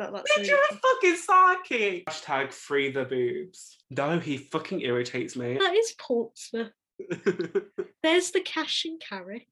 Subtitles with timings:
[0.00, 2.06] That's Bitch, you're a fucking psychic.
[2.06, 3.76] Hashtag free the boobs.
[3.90, 5.58] No, he fucking irritates me.
[5.58, 6.72] that is Portsmouth.
[8.02, 9.46] There's the cash and carry.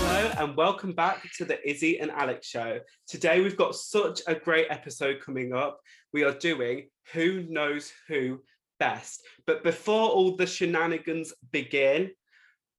[0.00, 2.80] Hello and welcome back to the Izzy and Alex show.
[3.06, 5.78] Today we've got such a great episode coming up.
[6.12, 8.40] We are doing Who Knows Who
[8.80, 9.22] Best.
[9.46, 12.10] But before all the shenanigans begin,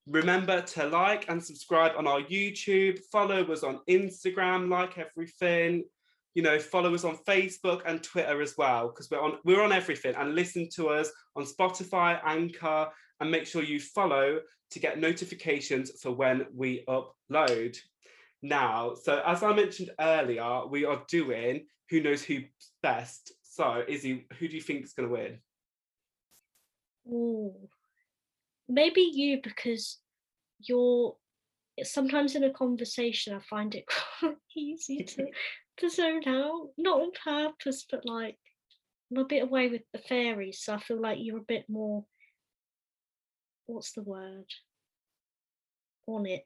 [0.10, 5.84] remember to like and subscribe on our YouTube, follow us on Instagram, like everything.
[6.36, 9.72] You know, follow us on Facebook and Twitter as well, because we're on we're on
[9.72, 10.16] everything.
[10.16, 12.88] And listen to us on Spotify, Anchor,
[13.20, 14.40] and make sure you follow
[14.72, 17.78] to get notifications for when we upload.
[18.42, 22.42] Now, so as I mentioned earlier, we are doing Who Knows Who
[22.82, 23.34] Best.
[23.42, 25.40] So, Izzy, who do you think is going to win?
[27.08, 27.70] Ooh.
[28.70, 29.98] Maybe you because
[30.60, 31.16] you're
[31.84, 33.86] sometimes in a conversation I find it
[34.20, 35.26] quite easy to,
[35.78, 36.70] to zone out.
[36.78, 38.38] Not on purpose, but like
[39.12, 42.06] I'm a bit away with the fairies, so I feel like you're a bit more
[43.66, 44.46] what's the word?
[46.08, 46.44] On it.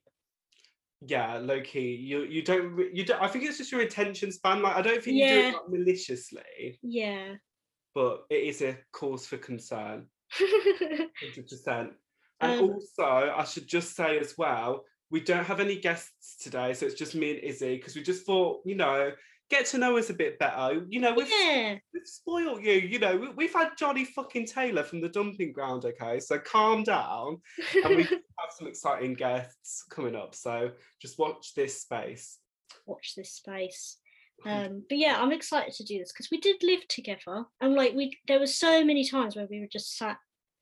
[1.06, 1.96] Yeah, low key.
[1.96, 3.22] You you don't you don't.
[3.22, 4.62] I think it's just your attention span.
[4.62, 7.34] Like I don't think you do it like, maliciously, Yeah.
[7.94, 10.08] but it is a cause for concern.
[10.32, 11.92] Hundred percent.
[12.44, 16.74] And Um, also, I should just say as well, we don't have any guests today,
[16.74, 19.12] so it's just me and Izzy because we just thought, you know,
[19.50, 20.84] get to know us a bit better.
[20.90, 21.76] You know, we've, yeah.
[21.94, 22.74] we've spoiled you.
[22.74, 25.86] You know, we, we've had Johnny fucking Taylor from the dumping ground.
[25.86, 27.38] Okay, so calm down,
[27.84, 30.34] and we have some exciting guests coming up.
[30.34, 30.72] So
[31.02, 32.40] just watch this space.
[32.86, 33.98] Watch this space.
[34.46, 37.94] Um, but yeah, I'm excited to do this because we did live together, and like
[37.94, 40.18] we, there were so many times where we were just sat,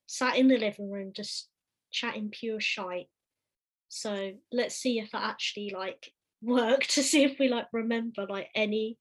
[0.06, 1.48] sat in the living room, just
[1.92, 3.08] chatting pure shite.
[3.90, 6.12] So let's see if that actually like
[6.42, 8.98] work to see if we like remember like any,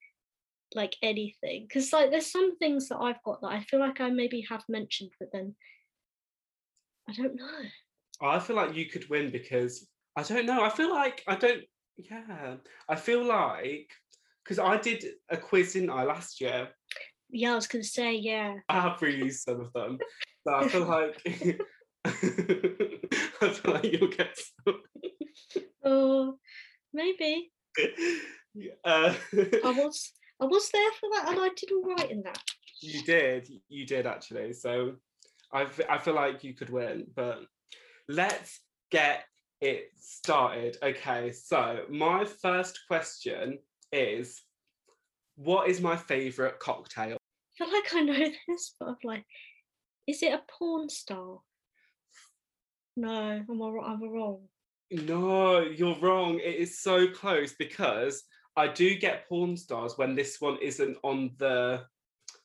[0.74, 1.66] like anything.
[1.68, 4.64] Because like there's some things that I've got that I feel like I maybe have
[4.68, 5.55] mentioned, but then
[7.08, 7.62] I don't know.
[8.23, 9.86] Oh, I feel like you could win because
[10.17, 10.62] I don't know.
[10.62, 11.62] I feel like I don't.
[11.96, 12.56] Yeah,
[12.89, 13.90] I feel like
[14.45, 16.68] because I did a quiz, didn't I, last year?
[17.30, 18.56] Yeah, I was gonna say yeah.
[18.68, 19.98] I have reused some of them,
[20.46, 21.23] so I feel like
[22.05, 22.11] I
[23.52, 24.80] feel like you'll get some.
[25.84, 26.36] Oh,
[26.92, 27.50] maybe.
[28.84, 32.42] Uh, I was I was there for that and I did all right in that.
[32.83, 34.52] you did, you did actually.
[34.55, 34.96] So
[35.52, 37.42] I I feel like you could win, but
[38.08, 38.58] let's
[38.90, 39.22] get
[39.61, 40.78] it started.
[40.82, 43.61] Okay, so my first question
[43.92, 44.42] is,
[45.36, 47.17] what is my favorite cocktail?
[47.17, 49.24] I feel like I know this, but I'm like,
[50.08, 51.38] is it a porn star?
[52.96, 53.11] No,
[53.48, 54.40] I'm all, I'm wrong.
[54.90, 56.40] No, you're wrong.
[56.40, 58.24] It is so close because
[58.56, 61.83] I do get porn stars when this one isn't on the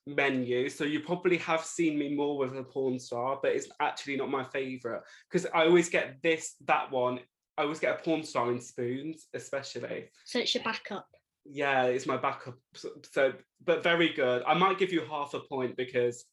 [0.06, 0.70] menu.
[0.70, 4.30] So you probably have seen me more with a porn star, but it's actually not
[4.30, 7.20] my favorite because I always get this, that one.
[7.58, 10.10] I always get a porn star in spoons, especially.
[10.26, 11.08] So it's your backup.
[11.46, 12.56] Yeah, it's my backup.
[12.76, 14.44] So, so- but very good.
[14.46, 16.26] I might give you half a point because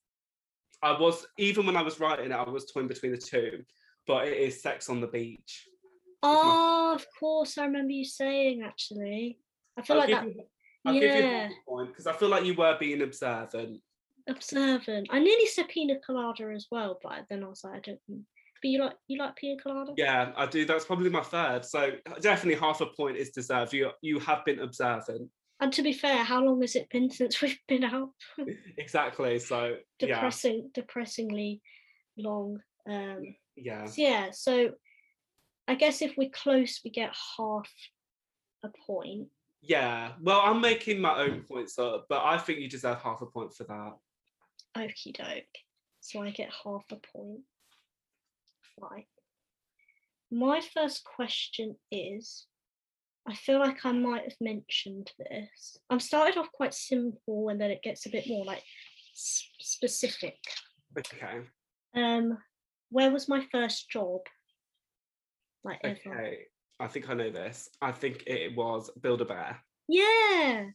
[0.83, 3.63] I was, even when I was writing it, I was toying between the two,
[4.07, 5.69] but it is Sex on the Beach.
[6.23, 9.39] Oh, of course, I remember you saying actually.
[9.77, 10.45] I feel I'll like that you,
[10.85, 11.49] I'll give you yeah.
[11.67, 13.81] point because I feel like you were being observant.
[14.29, 15.09] observant.
[15.11, 18.01] I nearly said pina colada as well, but then I was like, I don't.
[18.07, 18.23] think-
[18.63, 19.93] But you like you like pina colada?
[19.97, 20.65] Yeah, I do.
[20.65, 21.65] That's probably my third.
[21.65, 23.73] So definitely half a point is deserved.
[23.73, 25.29] You you have been observant.
[25.61, 28.11] And to be fair, how long has it been since we've been out?
[28.79, 29.39] Exactly.
[29.39, 31.63] So yeah, Depressing, depressingly
[32.19, 32.59] long.
[32.89, 33.87] Um, yeah.
[33.87, 34.71] so yeah, so
[35.69, 37.71] I guess if we're close, we get half
[38.65, 39.29] a point.
[39.61, 40.13] Yeah.
[40.21, 43.55] Well, I'm making my own points up, but I think you deserve half a point
[43.55, 43.93] for that.
[44.77, 45.45] Okie doke.
[46.01, 47.43] So I get half a point.
[48.81, 49.07] Right.
[50.31, 52.47] My first question is
[53.29, 55.77] I feel like I might have mentioned this.
[55.91, 58.65] I'm started off quite simple and then it gets a bit more like
[59.15, 60.39] s- specific.
[60.99, 61.43] Okay.
[61.95, 62.39] Um,
[62.93, 64.21] where was my first job?
[65.65, 65.99] Like ever?
[66.07, 66.39] Okay.
[66.81, 67.69] I think I know this.
[67.81, 69.61] I think it was Build a Bear.
[69.89, 70.67] Yeah,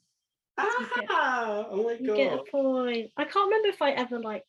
[0.57, 3.11] Ah, oh my you get a point.
[3.17, 4.43] I can't remember if I ever like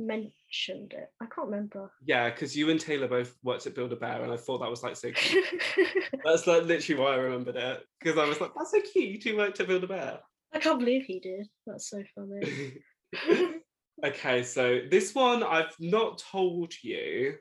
[0.00, 1.08] mentioned it.
[1.20, 1.90] I can't remember.
[2.04, 4.70] Yeah, because you and Taylor both worked at Build a Bear, and I thought that
[4.70, 5.44] was like so cute.
[6.24, 7.84] That's like literally why I remembered it.
[8.00, 9.10] Because I was like, that's so cute.
[9.10, 10.20] You two worked at Build a Bear.
[10.52, 11.48] I can't believe he did.
[11.66, 12.78] That's so funny.
[14.04, 17.36] okay, so this one I've not told you,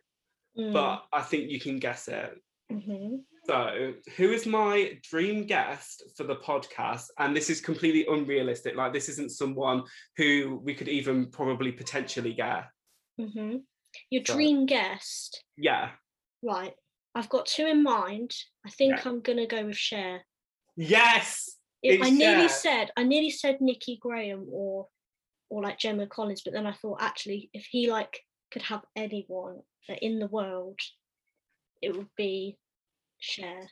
[0.58, 2.32] Mm, but I think you can guess it.
[2.72, 3.24] mhm.
[3.48, 7.08] So, who is my dream guest for the podcast?
[7.18, 8.76] And this is completely unrealistic.
[8.76, 9.84] Like, this isn't someone
[10.16, 12.66] who we could even probably potentially get.
[13.18, 13.58] hmm
[14.12, 15.92] Your So- dream guest, Yeah.
[16.44, 16.74] right?
[17.16, 18.32] I've got two in mind.
[18.66, 19.10] I think Yeah.
[19.10, 20.24] I'm gonna go with Cher.
[20.76, 21.58] Yes.
[21.86, 22.50] I nearly Cher.
[22.50, 24.88] said I nearly said Nikki Graham or
[25.54, 28.20] or like Gemma Collins, but then I thought actually if he like
[28.52, 30.80] could have anyone that in the world,
[31.80, 32.58] it would be
[33.20, 33.70] Cher.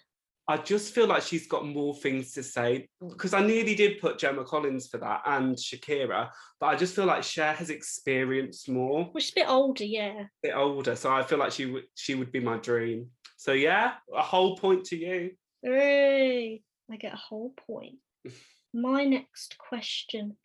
[0.47, 3.09] I just feel like she's got more things to say mm.
[3.09, 6.29] because I nearly did put Gemma Collins for that and Shakira,
[6.59, 10.21] but I just feel like Cher has experienced more, Which is a bit older, yeah.
[10.21, 13.07] a bit older, so I feel like she would she would be my dream.
[13.37, 15.31] So yeah, a whole point to you.
[15.63, 16.61] Hooray!
[16.91, 17.95] I get a whole point.
[18.73, 20.37] My next question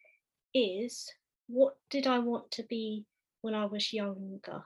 [0.53, 1.13] is
[1.49, 3.05] what did I want to be
[3.43, 4.63] when I was younger?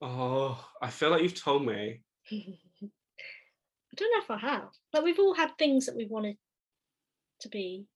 [0.00, 2.02] Oh, I feel like you've told me.
[2.32, 4.68] I don't know if I have.
[4.92, 6.36] Like we've all had things that we wanted
[7.40, 7.86] to be.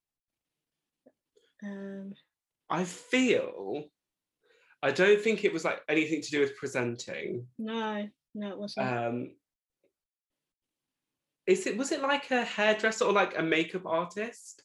[1.63, 2.15] Um,
[2.71, 3.85] I feel
[4.83, 7.47] I don't think it was like anything to do with presenting.
[7.59, 8.87] no, no, it wasn't.
[8.89, 9.31] Um
[11.47, 14.63] is it was it like a hairdresser or like a makeup artist?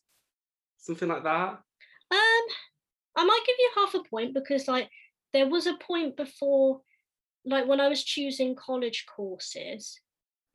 [0.78, 1.60] Something like that?
[2.12, 2.46] Um,
[3.16, 4.90] I might give you half a point because like
[5.34, 6.82] there was a point before,
[7.46, 10.00] like when I was choosing college courses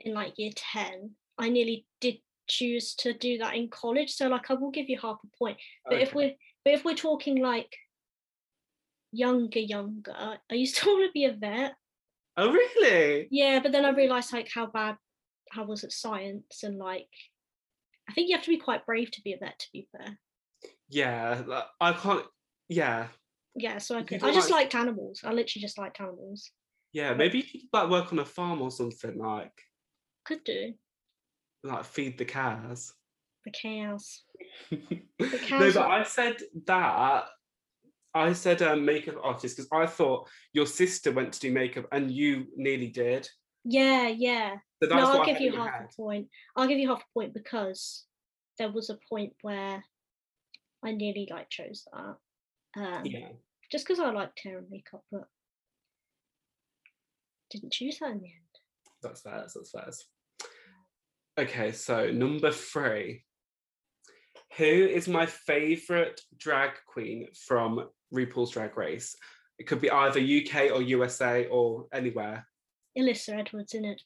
[0.00, 2.18] in like year 10, I nearly did
[2.48, 4.12] choose to do that in college.
[4.12, 5.58] So like I will give you half a point.
[5.88, 6.32] But if we're
[6.64, 7.74] but if we're talking like
[9.12, 10.14] younger, younger,
[10.50, 11.74] I used to want to be a vet.
[12.36, 13.28] Oh really?
[13.30, 13.94] Yeah, but then I oh.
[13.94, 14.96] realised like how bad
[15.56, 17.08] I was at science and like
[18.08, 20.18] I think you have to be quite brave to be a vet to be fair.
[20.88, 21.42] Yeah,
[21.80, 22.24] I can't
[22.68, 23.08] yeah.
[23.54, 25.22] Yeah, so I could, I just like- liked animals.
[25.24, 26.50] I literally just liked animals.
[26.92, 29.52] Yeah, maybe you could like work on a farm or something like
[30.24, 30.74] Could do.
[31.64, 32.94] like feed the cows.
[33.44, 34.22] The cows.
[34.70, 36.36] no, cows no, but I said
[36.66, 37.24] that.
[38.14, 42.10] I said um, makeup artist because I thought your sister went to do makeup and
[42.10, 43.28] you nearly did.
[43.64, 44.56] Yeah, yeah.
[44.82, 45.88] So No, I'll give you half head.
[45.92, 46.28] a point.
[46.56, 48.06] I'll give you half a point because
[48.58, 49.84] there was a point where
[50.84, 52.16] I nearly like chose that.
[52.76, 53.28] Um, Yeah.
[53.70, 55.28] Just because I liked hair and makeup, but
[57.50, 58.44] didn't choose that in the end.
[59.02, 59.46] That's fair.
[59.54, 59.90] That's fair.
[61.38, 63.24] Okay, so number three.
[64.56, 69.14] Who is my favorite drag queen from RuPaul's Drag Race?
[69.58, 72.46] It could be either UK or USA or anywhere.
[72.98, 74.00] Alyssa Edwards in it.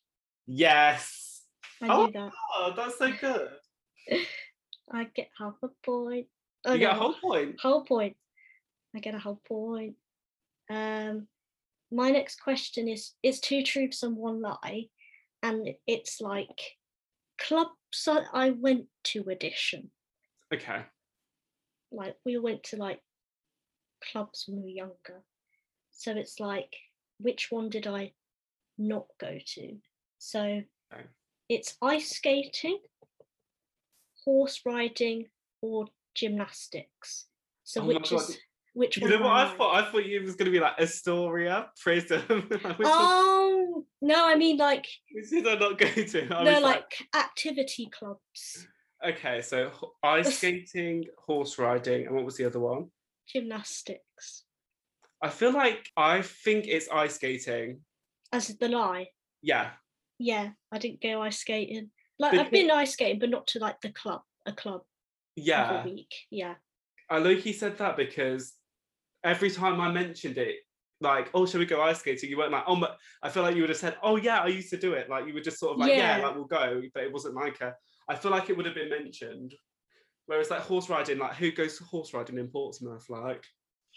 [0.46, 1.42] Yes.
[1.80, 2.32] I Oh, knew that.
[2.56, 3.48] Oh, that's so good.
[4.92, 6.26] I get half a point.
[6.64, 7.58] Oh, you get a whole point.
[7.60, 8.16] whole point.
[8.94, 9.94] I get a whole point.
[10.70, 11.26] Um,
[11.90, 14.86] my next question is: It's two truths and one lie,
[15.42, 16.76] and it's like
[17.38, 19.90] clubs I went to edition.
[20.52, 20.82] Okay.
[21.90, 23.00] Like we went to like
[24.12, 25.22] clubs when we were younger,
[25.90, 26.74] so it's like
[27.18, 28.12] which one did I
[28.78, 29.76] not go to?
[30.18, 30.62] So
[30.92, 31.04] Okay.
[31.48, 32.78] it's ice skating,
[34.24, 35.26] horse riding,
[35.60, 37.26] or gymnastics.
[37.64, 38.38] So Oh which is
[38.74, 39.10] which You one?
[39.10, 39.74] know what I thought?
[39.74, 42.10] I thought it was going to be like Astoria, one
[42.84, 46.34] Oh um, no, I mean like which did I not go to?
[46.34, 48.66] I no, was like activity clubs,
[49.06, 49.70] okay, so
[50.02, 52.90] ice skating, horse riding, and what was the other one?
[53.32, 54.44] gymnastics.
[55.22, 57.80] I feel like I think it's ice skating.
[58.32, 59.08] As the lie.
[59.42, 59.70] Yeah,
[60.18, 61.90] Yeah, I didn't go ice skating.
[62.18, 64.82] Like But I've been ice skating, but not to like the club, a club
[65.36, 65.82] yeah.
[65.82, 66.12] a week.
[66.30, 66.54] Yeah.
[67.10, 68.54] I low key said that because
[69.24, 70.56] every time I mentioned it,
[71.00, 72.30] like, oh, shall we go ice skating?
[72.30, 74.46] You weren't like, oh, but I feel like you would have said, oh, yeah, I
[74.46, 75.10] used to do it.
[75.10, 76.26] Like, you were just sort of like, yeah, Yeah.
[76.26, 76.80] like, we'll go.
[76.94, 77.74] But it wasn't like a,
[78.08, 79.54] I feel like it would have been mentioned.
[80.26, 83.04] Whereas, like, horse riding, like, who goes to horse riding in Portsmouth?
[83.08, 83.44] Like,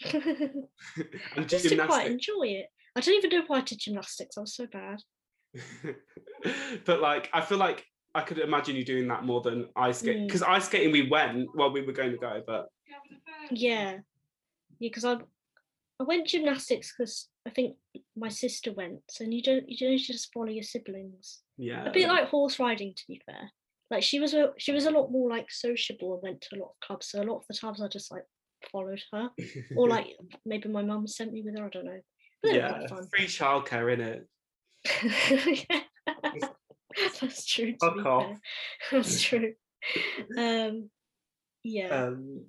[0.04, 2.66] and Just to quite enjoy it.
[2.96, 4.36] I don't even know why I did gymnastics.
[4.36, 5.00] I was so bad.
[6.84, 10.22] but, like, I feel like I could imagine you doing that more than ice skating.
[10.22, 10.26] Mm.
[10.26, 12.66] Because ice skating, we went, well, we were going to go, but
[13.50, 13.98] Yeah.
[14.78, 15.16] Yeah, because I
[15.98, 17.76] I went gymnastics because I think
[18.16, 19.00] my sister went.
[19.10, 21.42] So you don't you don't just follow your siblings.
[21.56, 21.86] yeah.
[21.86, 23.50] a bit like horse riding to be fair
[23.90, 26.58] like she was a she was a lot more like sociable and went to a
[26.58, 28.24] lot of clubs so a lot of the times i just like
[28.72, 29.30] followed her
[29.76, 30.06] or like
[30.44, 32.00] maybe my mum sent me with her i don't know
[32.42, 34.26] but yeah, free childcare in it.
[36.32, 36.48] Yeah.
[37.20, 38.38] that's true Fuck off.
[38.92, 39.52] that's true
[40.38, 40.90] um
[41.62, 42.44] yeah Um,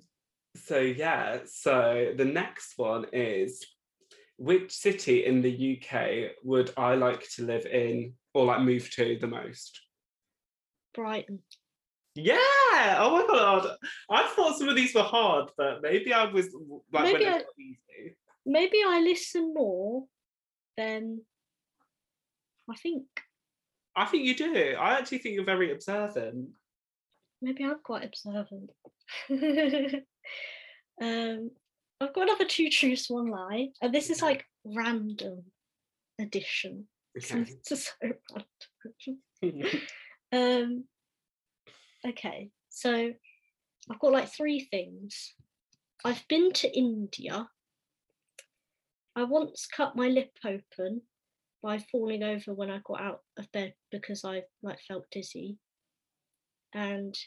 [0.68, 3.64] so yeah, so the next one is
[4.36, 9.16] which city in the UK would I like to live in or like move to
[9.18, 9.80] the most?
[10.94, 11.40] Brighton.
[12.14, 12.96] Yeah.
[12.98, 13.76] Oh my god.
[14.10, 16.46] I thought some of these were hard, but maybe I was
[16.92, 18.16] like Maybe when I- easy.
[18.44, 20.04] Maybe I listen more
[20.76, 21.22] than
[22.70, 23.06] I think.
[23.96, 24.74] I think you do.
[24.78, 26.50] I actually think you're very observant.
[27.40, 28.70] Maybe I'm quite observant.
[31.00, 31.50] um,
[32.00, 35.44] I've got another two truths, one lie, and this is like random
[36.20, 36.86] addition.
[37.16, 37.46] Okay.
[37.70, 38.12] Is so
[39.42, 39.78] random.
[40.30, 40.84] Um,
[42.06, 43.12] okay, so
[43.90, 45.32] I've got like three things.
[46.04, 47.48] I've been to India.
[49.16, 51.00] I once cut my lip open
[51.62, 55.56] by falling over when I got out of bed because I like felt dizzy.
[56.74, 57.18] And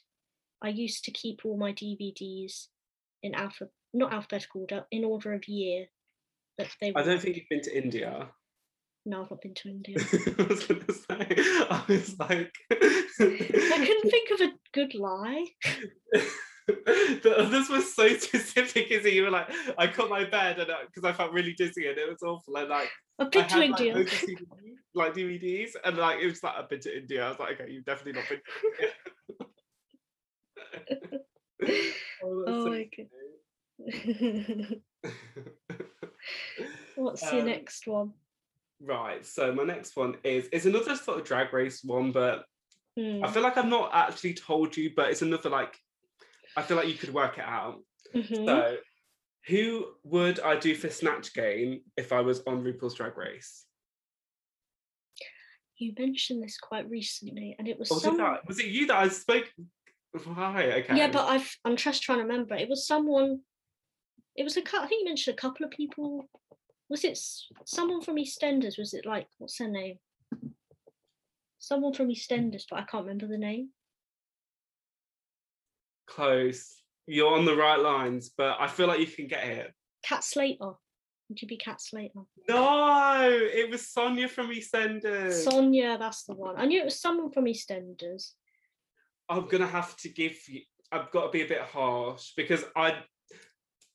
[0.61, 2.67] I used to keep all my DVDs
[3.23, 5.85] in alpha not alphabetical order, in order of year
[6.57, 8.29] that they I don't think you've been to India.
[9.05, 9.95] No, I've not been to India.
[10.39, 11.35] I was gonna say,
[11.69, 12.75] I was like, I
[13.17, 15.45] couldn't think of a good lie.
[16.67, 21.09] the others were so specific, is You were like, I cut my bed and because
[21.09, 22.55] I felt really dizzy and it was awful.
[22.55, 23.97] And like, I've I been to had India.
[23.97, 24.09] of
[24.93, 27.25] like DVDs, and like it was like I've been to India.
[27.25, 28.41] I was like, okay, you've definitely not been.
[31.63, 33.07] Oh, oh my god.
[36.95, 38.13] What's your Um, next one?
[38.79, 39.25] Right.
[39.25, 42.45] So my next one is is another sort of drag race one, but
[42.97, 45.77] Hmm, I feel like I've not actually told you, but it's another like
[46.57, 47.79] I feel like you could work it out.
[48.13, 48.45] mhm.
[48.45, 48.77] So
[49.47, 53.65] who would I do for Snatch Game if I was on RuPaul's Drag Race?
[55.77, 58.45] You mentioned this quite recently, and it was it that?
[58.47, 59.49] Was it you that I spoke?
[60.13, 60.83] Right.
[60.83, 60.97] Okay.
[60.97, 62.55] Yeah, but I've I'm just trying to remember.
[62.55, 63.41] It was someone.
[64.35, 66.25] It was a I think you mentioned a couple of people.
[66.89, 67.17] Was it
[67.65, 68.77] someone from EastEnders?
[68.77, 69.99] Was it like what's her name?
[71.59, 73.69] Someone from EastEnders, but I can't remember the name.
[76.07, 76.81] close.
[77.07, 79.73] You're on the right lines, but I feel like you can get it.
[80.03, 80.73] Cat Slater.
[81.29, 82.21] Would you be Cat Slater?
[82.49, 85.31] No, it was Sonia from EastEnders.
[85.45, 86.55] Sonia, that's the one.
[86.57, 88.33] I knew it was someone from EastEnders.
[89.29, 90.61] I'm gonna have to give you.
[90.91, 92.97] I've got to be a bit harsh because I,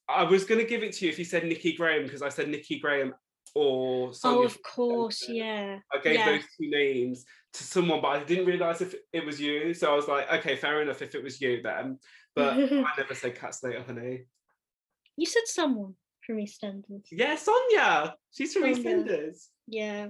[0.09, 2.49] I was gonna give it to you if you said Nikki Graham because I said
[2.49, 3.13] Nikki Graham
[3.55, 5.79] or Sonia oh, of course, yeah.
[5.93, 6.25] I gave yeah.
[6.25, 9.73] those two names to someone, but I didn't realise if it was you.
[9.73, 11.99] So I was like, okay, fair enough if it was you then.
[12.35, 14.25] But I never said Cat Slater, honey.
[15.15, 17.07] You said someone from EastEnders.
[17.11, 18.15] Yeah, Sonia.
[18.31, 19.03] She's from Sonia.
[19.03, 19.47] EastEnders.
[19.67, 20.07] Yeah.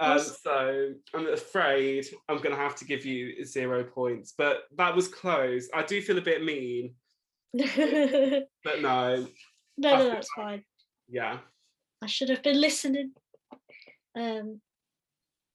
[0.00, 4.96] Um, so I'm afraid I'm going to have to give you zero points, but that
[4.96, 5.68] was close.
[5.74, 6.94] I do feel a bit mean,
[7.52, 7.66] no,
[8.64, 9.26] but no,
[9.76, 10.64] no, feel that's fine.
[11.08, 11.38] yeah.
[12.02, 13.12] I should have been listening.
[14.18, 14.62] Um,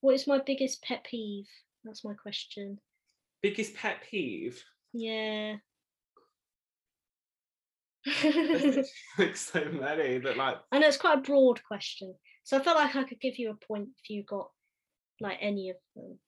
[0.02, 1.48] what is my biggest pet peeve?
[1.84, 2.78] That's my question.
[3.42, 4.64] Biggest pet peeve?
[4.94, 5.56] Yeah.
[9.18, 12.14] Like so many that like I know it's quite a broad question,
[12.46, 14.50] so I felt like I could give you a point if you got
[15.20, 16.20] like any of them,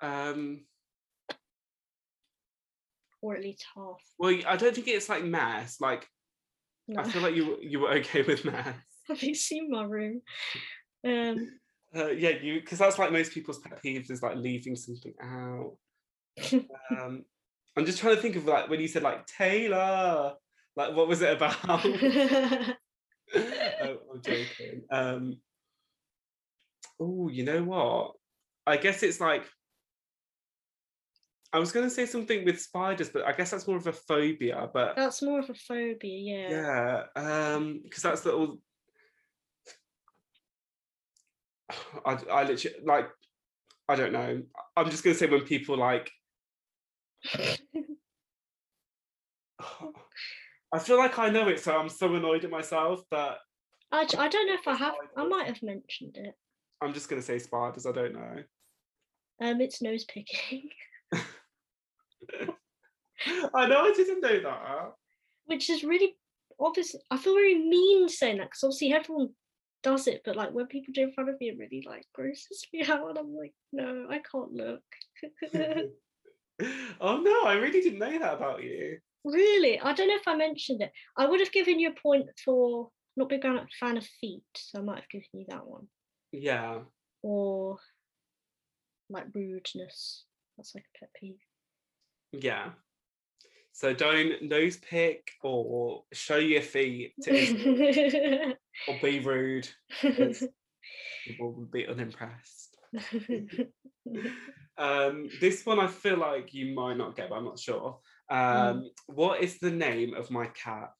[0.00, 0.60] um
[3.22, 4.00] or at least half.
[4.18, 5.80] well I don't think it's like mess.
[5.80, 6.08] Like
[6.88, 7.00] No.
[7.02, 8.74] I feel like you you were okay with mess.
[9.08, 10.22] Have you seen my room?
[11.06, 11.36] Um,
[11.92, 15.76] Uh, yeah, you because that's like most people's pet peeves is like leaving something out.
[16.96, 17.24] Um,
[17.76, 20.34] I'm just trying to think of like when you said like Taylor,
[20.76, 21.84] like what was it about?
[24.26, 24.82] Oh, joking.
[24.90, 25.36] Um,
[27.00, 28.12] oh, you know what?
[28.66, 29.44] I guess it's like
[31.52, 33.92] I was going to say something with spiders, but I guess that's more of a
[33.92, 34.68] phobia.
[34.72, 37.02] But that's more of a phobia, yeah.
[37.16, 38.58] yeah, um, because that's the all.
[42.06, 43.08] I, I literally like
[43.88, 44.42] I don't know.
[44.76, 46.10] I'm just gonna say when people like
[50.72, 53.38] I feel like I know it, so I'm so annoyed at myself, but
[53.92, 54.94] I, I don't know if I have.
[55.16, 56.34] I might have mentioned it.
[56.80, 58.36] I'm just gonna say spiders, I don't know.
[59.42, 60.68] Um, it's nose picking,
[61.12, 61.22] I
[63.66, 64.92] know I didn't know that.
[65.46, 66.16] which is really
[66.58, 66.94] obvious.
[67.10, 69.30] I feel very mean saying that because obviously everyone
[69.82, 72.04] does it, but like when people do it in front of me, it really like
[72.14, 74.82] grosses me out, and I'm like, no, I can't look.
[77.00, 78.98] oh no, I really didn't know that about you.
[79.24, 80.92] really, I don't know if I mentioned it.
[81.16, 84.80] I would have given you a point for not being a fan of feet, so
[84.80, 85.86] I might have given you that one,
[86.32, 86.80] Yeah.
[87.22, 87.78] or
[89.08, 90.24] like rudeness.
[90.56, 91.38] That's like a pet peeve.
[92.32, 92.70] Yeah.
[93.72, 98.54] So don't nose pick or show your feet to
[98.88, 99.68] or be rude.
[100.00, 102.76] People will be unimpressed.
[104.78, 107.98] Um, this one I feel like you might not get, but I'm not sure.
[108.30, 110.92] Um, What is the name of my cat?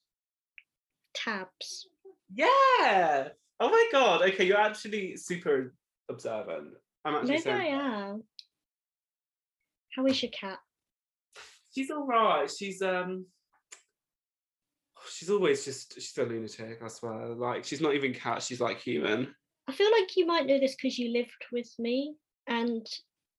[1.15, 1.89] Tabs.
[2.35, 3.29] Yeah.
[3.59, 4.23] Oh my god.
[4.23, 5.75] Okay, you're actually super
[6.09, 6.69] observant.
[7.05, 8.25] I'm actually Maybe I am.
[9.95, 10.59] How is your cat?
[11.75, 12.51] she's all right.
[12.51, 13.27] She's um
[15.09, 17.29] she's always just she's a lunatic, I swear.
[17.29, 19.35] Like she's not even cat, she's like human.
[19.69, 22.15] I feel like you might know this because you lived with me,
[22.49, 22.87] and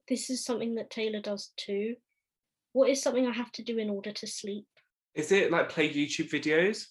[0.08, 1.96] this is something that Taylor does too.
[2.74, 4.66] What is something I have to do in order to sleep?
[5.14, 6.86] Is it like play YouTube videos?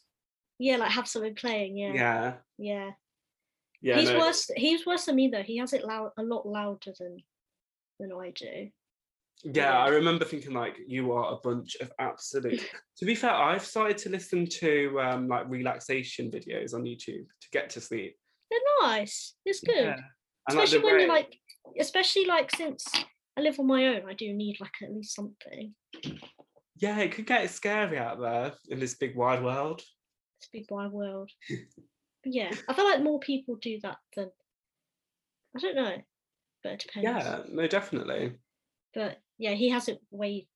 [0.60, 1.78] Yeah, like have something playing.
[1.78, 2.32] Yeah, Yeah.
[2.58, 2.90] yeah.
[3.82, 3.98] Yeah.
[3.98, 4.50] he's no, worse.
[4.56, 5.42] He's worse than me though.
[5.42, 7.16] He has it loud, a lot louder than
[7.98, 8.68] than I do.
[9.42, 12.62] Yeah, I remember thinking like you are a bunch of absolute.
[12.98, 17.50] to be fair, I've started to listen to um like relaxation videos on YouTube to
[17.52, 18.16] get to sleep.
[18.50, 19.36] They're nice.
[19.46, 19.96] It's good, Yeah.
[20.48, 21.38] And, like, especially when you're like,
[21.78, 22.86] especially like since
[23.38, 25.74] I live on my own, I do need like at least something.
[26.76, 29.80] yeah, it could get scary out there in this big wide world.
[30.52, 31.30] Big wide world.
[32.24, 34.30] Yeah, I feel like more people do that than
[35.56, 35.96] I don't know,
[36.62, 37.04] but it depends.
[37.04, 38.32] Yeah, no, definitely.
[38.94, 40.46] But yeah, he has it way,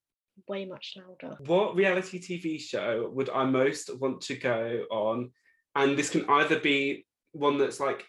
[0.46, 1.36] way much louder.
[1.46, 5.30] What reality TV show would I most want to go on?
[5.74, 8.04] And this can either be one that's like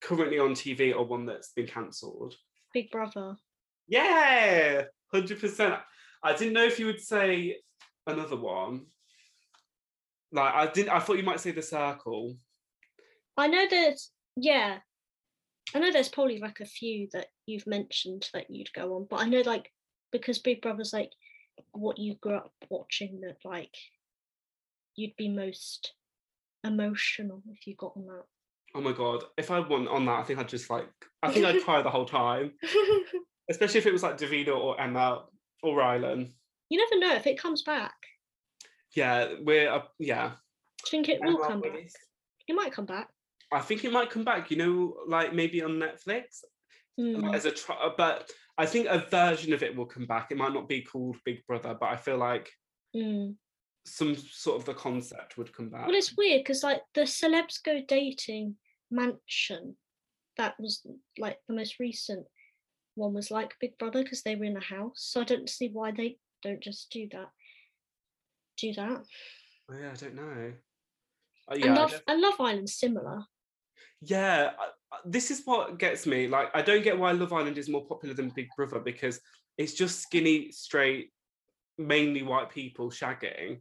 [0.00, 2.34] currently on TV or one that's been cancelled.
[2.72, 3.36] Big Brother.
[3.88, 5.74] Yeah, hundred percent.
[6.22, 7.58] I didn't know if you would say
[8.06, 8.86] another one.
[10.32, 10.90] Like I didn't.
[10.90, 12.36] I thought you might say the Circle.
[13.36, 14.78] I know there's yeah,
[15.74, 19.20] I know there's probably like a few that you've mentioned that you'd go on, but
[19.20, 19.70] I know like
[20.12, 21.10] because Big Brother's like
[21.72, 23.74] what you grew up watching that like
[24.96, 25.92] you'd be most
[26.64, 28.24] emotional if you got on that.
[28.74, 29.24] Oh my god!
[29.38, 30.88] If I went on that, I think I'd just like.
[31.22, 32.52] I think I'd cry the whole time,
[33.50, 35.24] especially if it was like Davina or Emma
[35.62, 36.32] or Rylan.
[36.68, 37.94] you never know if it comes back.
[38.94, 40.28] Yeah, we're uh, yeah.
[40.30, 41.90] Do you think it will come back?
[42.46, 43.08] It might come back.
[43.52, 44.50] I think it might come back.
[44.50, 46.42] You know, like maybe on Netflix
[46.96, 47.34] Hmm.
[47.34, 50.30] as a tr- but I think a version of it will come back.
[50.30, 52.50] It might not be called Big Brother, but I feel like
[52.94, 53.32] Hmm.
[53.84, 55.86] some sort of the concept would come back.
[55.86, 58.56] Well, it's weird because like the celebs go dating
[58.92, 59.76] mansion,
[60.36, 60.86] that was
[61.18, 62.26] like the most recent
[62.94, 65.02] one was like Big Brother because they were in a house.
[65.10, 67.30] So I don't see why they don't just do that.
[68.64, 69.04] Do that.
[69.70, 70.52] Oh, yeah, I don't know.
[71.50, 73.24] Uh, yeah, I Love don't- and Love Island's similar.
[74.00, 74.54] yeah.
[74.58, 76.28] I- I- This is what gets me.
[76.28, 79.20] Like, I don't get why Love Island is more popular than Big Brother because
[79.58, 81.12] it's just skinny, straight,
[81.76, 83.60] mainly white people shagging,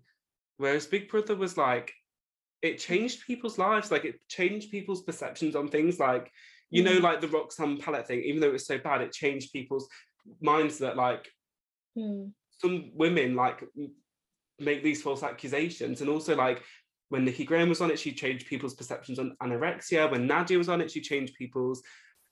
[0.57, 1.91] whereas Big Brother was like,
[2.61, 3.91] it changed people's lives.
[3.91, 5.99] Like, it changed people's perceptions on things.
[5.99, 6.31] Like,
[6.69, 7.01] you know, Mm.
[7.01, 8.21] like the Roxanne Pallett thing.
[8.23, 9.89] Even though it was so bad, it changed people's
[10.39, 11.29] minds that like
[11.95, 12.27] Hmm.
[12.59, 13.61] some women like
[14.63, 16.63] make these false accusations and also like
[17.09, 20.69] when Nikki Graham was on it she changed people's perceptions on anorexia when Nadia was
[20.69, 21.81] on it she changed people's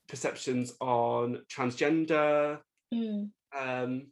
[0.08, 2.60] perceptions on transgender
[2.94, 3.26] Hmm.
[3.58, 4.08] um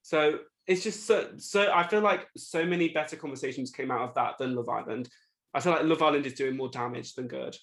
[0.00, 4.14] so it's just so so I feel like so many better conversations came out of
[4.14, 5.08] that than Love Island
[5.52, 7.54] I feel like Love Island is doing more damage than good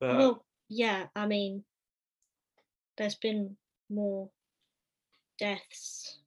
[0.00, 1.06] but well, yeah.
[1.14, 1.64] I mean,
[2.96, 3.56] there's been
[3.90, 4.30] more
[5.38, 6.18] deaths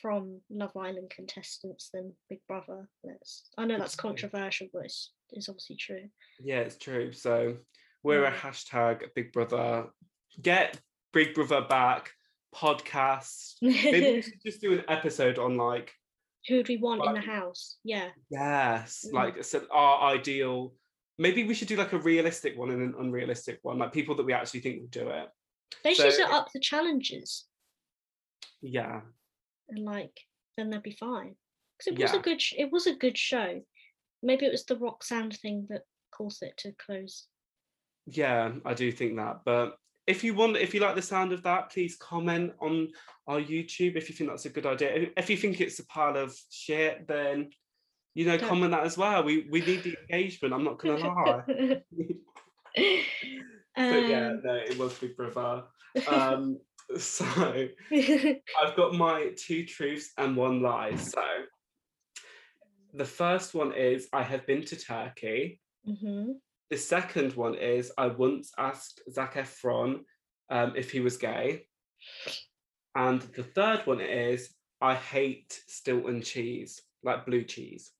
[0.00, 2.88] from Love Island contestants than Big Brother.
[3.04, 6.08] That's I know that's controversial, but it's, it's obviously true.
[6.42, 7.12] Yeah, it's true.
[7.12, 7.56] So
[8.02, 8.36] we're a Mm.
[8.36, 9.86] hashtag Big Brother.
[10.40, 10.80] Get
[11.12, 12.10] Big Brother back
[12.54, 13.54] podcast.
[13.62, 15.92] Maybe we should just do an episode on like
[16.48, 17.76] Who would we want in the house?
[17.84, 18.08] Yeah.
[18.30, 19.12] yes, Mm.
[19.14, 20.74] like so our ideal.
[21.20, 24.24] Maybe we should do like a realistic one and an unrealistic one, like people that
[24.26, 25.28] we actually think will do it.
[25.82, 27.44] They should So set up the challenges
[28.62, 29.00] Yeah,
[29.68, 30.18] and like
[30.56, 31.34] then they'll be fine.
[31.78, 33.60] Because it was a good sh- it was a good show.
[34.22, 37.26] Maybe it was the Roxanne thing that caused it to close.
[38.06, 39.40] yeah, I do think that.
[39.44, 39.76] But
[40.06, 42.88] if you want, if you like the sound of that, please comment on
[43.28, 44.92] our YouTube if you think that's a good idea.
[44.94, 47.50] If- If you think it's a pile of shit, then
[48.14, 49.22] you know, Don't- comment that as well.
[49.22, 50.54] We we need the engagement.
[50.54, 51.42] I'm not gonna lie.
[53.76, 55.64] But yeah, Um, no, it was Big Brother.
[56.08, 56.58] Um,
[56.98, 57.24] so
[57.92, 60.96] I've got my two truths and one lie.
[60.96, 61.22] So
[62.94, 65.60] the first one is I have been to Turkey.
[65.86, 66.34] mhm.
[66.70, 70.00] The second one is I once asked Zac Efron
[70.50, 71.66] um, if he was gay.
[72.94, 77.90] And the third one is I hate Stilton cheese, like blue cheese.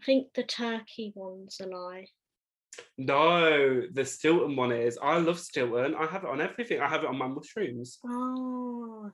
[0.00, 2.06] I think the turkey one's a lie.
[2.98, 4.98] No, the Stilton one is.
[5.02, 5.94] I love Stilton.
[5.94, 6.80] I have it on everything.
[6.80, 7.98] I have it on my mushrooms.
[8.06, 9.10] Oh,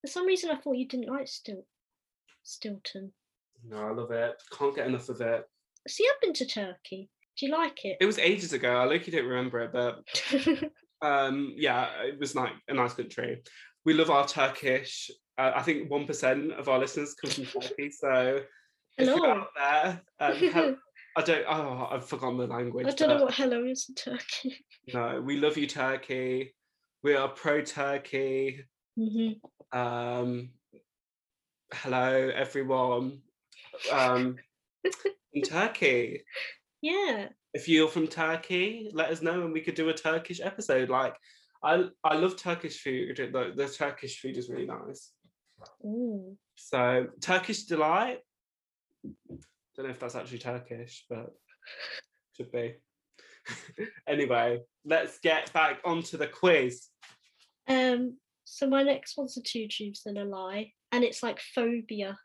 [0.00, 1.66] for some reason I thought you didn't like Stil-
[2.42, 3.12] Stilton.
[3.66, 4.42] No, I love it.
[4.56, 5.44] Can't get enough of it.
[5.88, 7.10] See, I've been to Turkey.
[7.38, 7.98] Do you like it?
[8.00, 8.76] It was ages ago.
[8.76, 10.02] I look, you don't remember it, but
[11.06, 13.42] um, yeah, it was like a nice country.
[13.84, 15.10] We love our Turkish.
[15.38, 18.40] Uh, I think one percent of our listeners come from Turkey, so
[18.98, 19.46] if you're Hello.
[19.46, 20.76] out there, um,
[21.16, 21.44] I don't.
[21.48, 22.86] Oh, I've forgotten the language.
[22.86, 24.64] I don't know what hello is in Turkey.
[24.92, 26.54] No, we love you, Turkey.
[27.04, 28.64] We are pro Turkey.
[28.96, 29.32] hmm
[29.72, 30.50] Um,
[31.72, 33.20] hello, everyone.
[33.92, 34.36] Um,
[35.32, 36.24] in Turkey.
[36.80, 37.28] Yeah.
[37.52, 40.88] If you're from Turkey, let us know and we could do a Turkish episode.
[40.88, 41.14] Like,
[41.62, 43.16] I I love Turkish food.
[43.16, 45.12] The, the Turkish food is really nice.
[45.84, 46.36] Ooh.
[46.56, 48.20] So Turkish delight.
[49.80, 51.32] Don't know if that's actually Turkish, but
[52.36, 52.74] should be.
[54.06, 56.88] anyway, let's get back onto the quiz.
[57.66, 58.18] Um.
[58.44, 62.18] So my next one's a two truths and a lie, and it's like phobia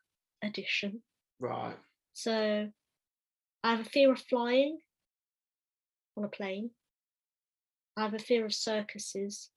[0.44, 1.02] edition.
[1.40, 1.78] Right.
[2.12, 2.68] So
[3.64, 4.80] I have a fear of flying
[6.18, 6.72] on a plane.
[7.96, 9.50] I have a fear of circuses.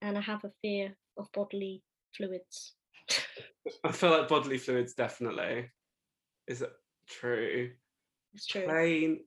[0.00, 1.84] And I have a fear of bodily
[2.16, 2.74] fluids.
[3.84, 5.68] I feel like bodily fluids definitely.
[6.52, 6.70] Is it
[7.08, 7.70] true?
[8.34, 8.64] It's true.
[8.66, 9.20] Plane.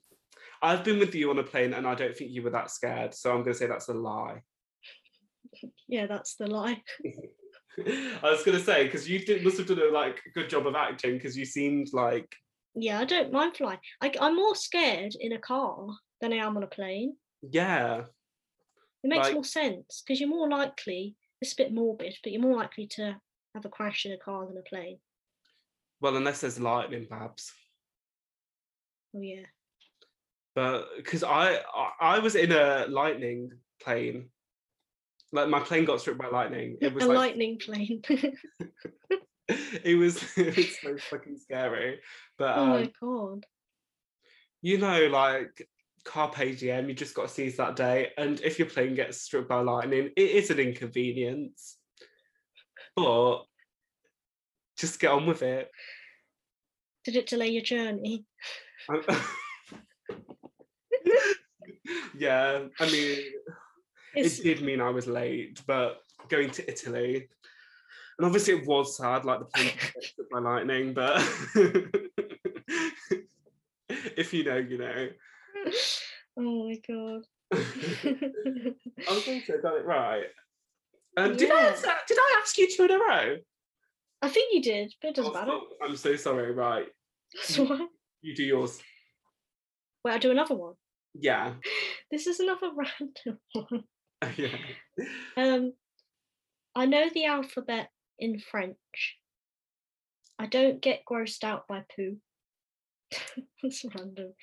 [0.61, 3.15] I've been with you on a plane and I don't think you were that scared.
[3.15, 4.41] So I'm going to say that's a lie.
[5.87, 6.83] Yeah, that's the lie.
[7.79, 10.67] I was going to say, because you did, must have done a like good job
[10.67, 12.31] of acting because you seemed like,
[12.75, 13.79] Yeah, I don't mind flying.
[14.01, 15.87] I, I'm more scared in a car
[16.21, 17.15] than I am on a plane.
[17.41, 18.01] yeah,
[19.03, 22.41] It makes Like- more sense because you're more likely, it's a bit morbid, but you're
[22.41, 23.17] more likely to
[23.55, 24.99] have a crash in a car than a plane.
[26.05, 27.51] Well, unless there's lightning, Babs.
[29.15, 29.47] Oh, yeah.
[30.53, 33.49] But because I, I I was in a lightning
[33.81, 34.29] plane,
[35.31, 36.77] like my plane got struck by lightning.
[36.79, 38.03] It was a like lightning plane.
[39.49, 41.99] it was it was so fucking scary.
[42.37, 43.43] But oh, um, my God.
[44.61, 45.67] you know, like
[46.03, 48.11] carpe diem, you just got to seize that day.
[48.15, 51.77] And if your plane gets struck by lightning, it is an inconvenience.
[52.95, 53.45] But
[54.77, 55.71] just get on with it.
[57.05, 58.25] Did it delay your journey?
[62.17, 63.17] Yeah, I mean,
[64.15, 65.97] It's, it did mean I was late, but
[66.29, 67.27] going to Italy,
[68.17, 70.93] and obviously it was sad, like the plane struck by lightning.
[70.93, 71.17] But
[73.89, 75.07] if you know, you know.
[76.39, 77.23] oh my god.
[77.53, 80.23] I was going to have done it right.
[81.17, 81.67] Um, did, I, Yeah.
[81.69, 83.35] ask- did I ask you two in a row?
[84.21, 85.59] I think you did, but it doesn't Oh, matter.
[85.83, 86.51] I'm so sorry.
[86.51, 86.87] Right,
[87.47, 87.57] That's
[88.21, 88.81] you do yours.
[90.03, 90.73] Wait, I'll do another one.
[91.13, 91.53] Yeah,
[92.11, 93.83] This is another random one.
[94.37, 94.57] yeah.
[95.37, 95.73] Um,
[96.75, 99.17] I know the alphabet in French.
[100.37, 102.17] I don't get grossed out by poo.
[103.63, 104.33] That's random.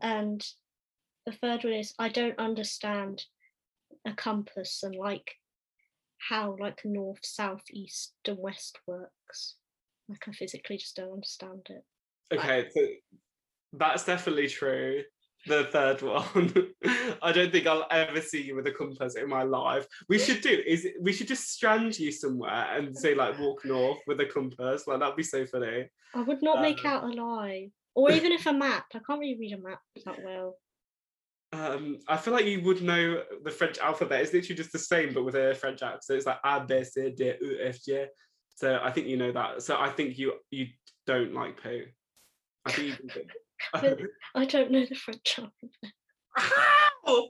[0.00, 0.44] And
[1.26, 3.24] the third one is I don't understand
[4.06, 5.34] a compass and like
[6.28, 9.56] how like north, south, east, and west works.
[10.08, 11.84] Like I physically just don't understand it.
[12.32, 12.86] Okay, so
[13.72, 15.02] that's definitely true.
[15.46, 16.52] The third one.
[17.22, 19.86] I don't think I'll ever see you with a compass in my life.
[20.08, 24.00] We should do is we should just strand you somewhere and say like walk north
[24.06, 24.86] with a compass.
[24.86, 25.88] Like that'd be so funny.
[26.14, 27.70] I would not make Um, out a lie.
[27.94, 28.86] Or even if a map.
[28.94, 30.56] I can't really read a map that well.
[31.52, 34.20] Um, I feel like you would know the French alphabet.
[34.22, 36.18] It's literally just the same, but with a French accent.
[36.18, 38.04] It's like A B C D E F G.
[38.56, 39.62] So I think you know that.
[39.62, 40.66] So I think you you
[41.06, 41.84] don't like poo.
[42.66, 43.22] I think you.
[43.72, 43.98] But-
[44.34, 45.92] I don't know the French alphabet.
[46.36, 46.54] How?
[47.06, 47.26] I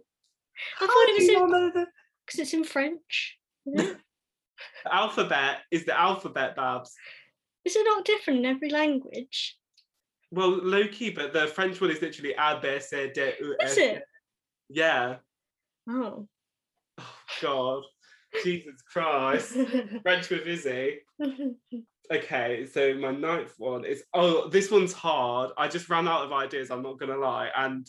[0.76, 1.86] How thought it was you in know the
[2.26, 3.38] because it's in French.
[4.90, 6.94] alphabet is the alphabet, Babs.
[7.64, 9.56] Is it not different in every language?
[10.30, 13.70] Well, low key, but the French one is literally A B C D E F
[13.70, 14.02] Is it?
[14.68, 15.16] Yeah.
[15.88, 16.28] Oh.
[16.98, 17.82] Oh God.
[18.44, 19.56] Jesus Christ.
[20.02, 20.98] French with Izzy.
[22.10, 25.50] Okay, so my ninth one is oh, this one's hard.
[25.58, 26.70] I just ran out of ideas.
[26.70, 27.86] I'm not gonna lie, and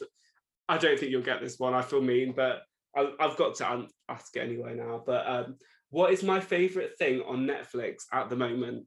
[0.68, 1.74] I don't think you'll get this one.
[1.74, 2.64] I feel mean, but
[2.96, 5.02] I, I've got to ask it anyway now.
[5.06, 5.56] But um,
[5.90, 8.86] what is my favorite thing on Netflix at the moment?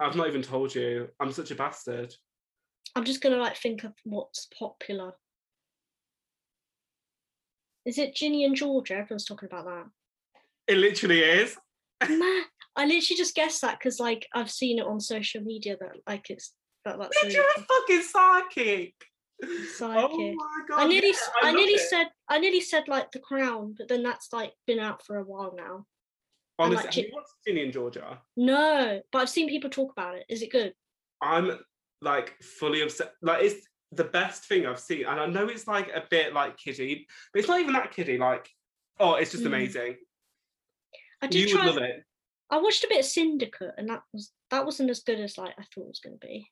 [0.00, 1.08] I've not even told you.
[1.20, 2.12] I'm such a bastard.
[2.94, 5.12] I'm just gonna like think of what's popular.
[7.86, 8.96] Is it Ginny and Georgia?
[8.96, 9.86] Everyone's talking about that.
[10.66, 11.56] It literally is.
[12.00, 16.30] I literally just guessed that because like I've seen it on social media that like
[16.30, 16.52] it's
[16.84, 18.94] that that's Bitch, you're a fucking psychic.
[19.76, 20.10] psychic.
[20.10, 20.80] Oh my god.
[20.82, 21.88] I nearly, yeah, I I, nearly it.
[21.88, 25.24] said, I nearly said like the crown, but then that's like been out for a
[25.24, 25.86] while now.
[26.60, 28.18] Honestly, like have you watched Ginny and Georgia?
[28.36, 30.24] No, but I've seen people talk about it.
[30.28, 30.72] Is it good?
[31.22, 31.58] I'm
[32.00, 33.12] like fully upset.
[33.22, 36.56] Like it's the best thing I've seen, and I know it's like a bit like
[36.56, 38.18] kiddie, but it's not even that kiddie.
[38.18, 38.48] Like,
[39.00, 39.48] oh, it's just Mm.
[39.48, 39.96] amazing.
[41.22, 41.66] I did You would try.
[41.66, 42.04] love it.
[42.50, 45.54] I watched a bit of Syndicate, and that was that wasn't as good as like
[45.58, 46.50] I thought it was going to be.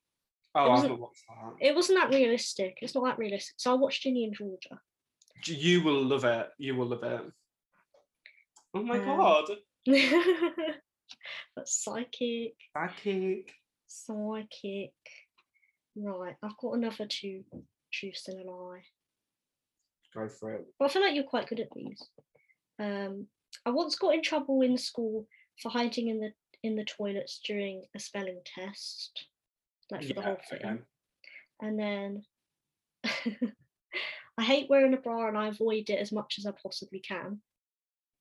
[0.55, 1.55] Oh, I haven't watched that.
[1.67, 2.79] It wasn't that realistic.
[2.83, 3.55] It's not that realistic.
[3.59, 4.79] So I watched Ginny and Georgia.
[5.47, 6.49] You will love it.
[6.59, 7.21] You will love it.
[8.75, 9.45] Oh my Um, god.
[11.55, 13.53] but psychic, Psychic.
[13.87, 14.93] psychic.
[15.99, 17.45] Right, I've got another two
[17.93, 18.83] truths and a lie.
[20.15, 20.67] Go for it.
[20.79, 22.03] But I feel like you're quite good at these.
[22.79, 23.27] Um,
[23.65, 25.27] I once got in trouble in school
[25.63, 29.27] for hiding in the in the toilets during a spelling test,
[29.91, 30.61] like for the Yeah, whole thing.
[30.65, 30.83] okay.
[31.61, 32.25] And then
[34.39, 37.41] I hate wearing a bra and I avoid it as much as I possibly can.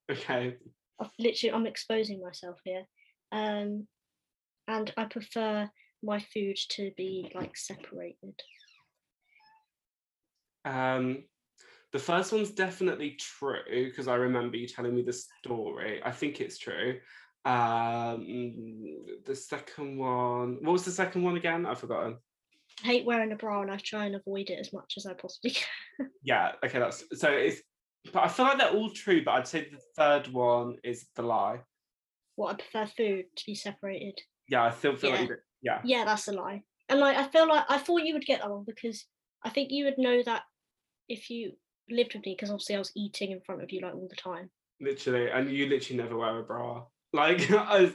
[0.10, 0.58] Okay.
[1.00, 2.86] I've literally, I'm exposing myself here.
[3.32, 3.88] Um,
[4.68, 5.70] and I prefer
[6.02, 8.40] my food to be like separated.
[10.64, 11.26] Um,
[11.96, 16.02] the first one's definitely true because I remember you telling me the story.
[16.04, 17.00] I think it's true.
[17.46, 18.26] Um,
[19.26, 21.66] the second one, what was the second one again?
[21.66, 22.18] I've forgotten.
[22.84, 25.14] I hate wearing a bra and I try and avoid it as much as I
[25.14, 26.10] possibly can.
[26.22, 27.62] Yeah, okay, that's so it's.
[28.12, 31.22] But I feel like they're all true, but I'd say the third one is the
[31.22, 31.62] lie.
[32.36, 34.20] What I prefer food to be separated.
[34.50, 35.22] Yeah, I still feel Yeah.
[35.22, 35.30] like
[35.62, 36.64] yeah, Yeah, that's a lie.
[36.90, 39.06] And like I feel like I thought you would get that one because
[39.46, 40.42] I think you would know that
[41.08, 41.54] if you
[41.90, 44.16] lived with me because obviously I was eating in front of you like all the
[44.16, 44.50] time.
[44.82, 46.84] literally, and you literally never wear a bra.
[47.14, 47.92] Like, I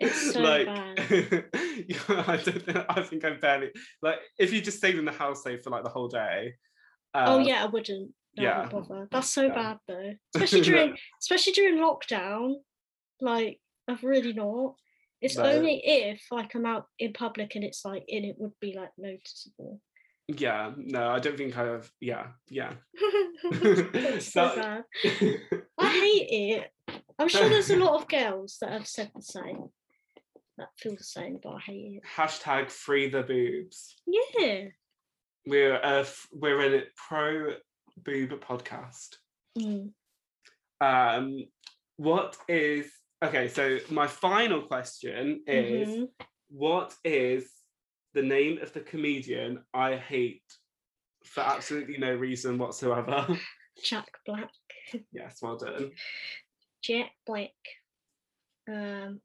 [0.00, 0.98] It's so like, bad.
[2.08, 3.70] I don't think I think I barely
[4.02, 6.54] like if you just stayed in the house say for like the whole day.
[7.14, 8.12] oh uh, yeah, I wouldn't.
[8.36, 8.66] No, yeah.
[8.68, 9.06] bother.
[9.10, 9.54] That's so Yeah.
[9.54, 10.12] bad though.
[10.34, 12.54] Especially during especially during lockdown.
[13.20, 14.74] Like I've really not.
[15.20, 15.44] It's No.
[15.44, 18.90] only if like I'm out in public and it's like and it would be like
[18.98, 19.80] noticeable.
[20.28, 21.90] Yeah, no, I don't think I have.
[22.00, 22.74] Yeah, yeah.
[24.20, 24.44] So.
[25.78, 26.70] I hate it.
[27.18, 29.64] I'm sure there's a lot of girls that have said the same.
[30.56, 32.02] That feel the same, but I hate it.
[32.16, 33.96] Hashtag free the boobs.
[34.06, 34.68] Yeah.
[35.46, 37.54] We're a f- we're a pro
[38.02, 39.16] boob podcast.
[39.58, 39.90] Mm.
[40.80, 41.44] Um,
[41.96, 42.90] what is
[43.22, 43.48] okay?
[43.48, 46.08] So my final question is, Mhm.
[46.48, 47.50] what is
[48.14, 50.42] the name of the comedian I hate
[51.24, 53.26] for absolutely no reason whatsoever?
[53.84, 54.50] Jack Black.
[55.12, 55.90] yes, well done.
[56.82, 57.50] Jack Black.
[58.68, 59.20] Um,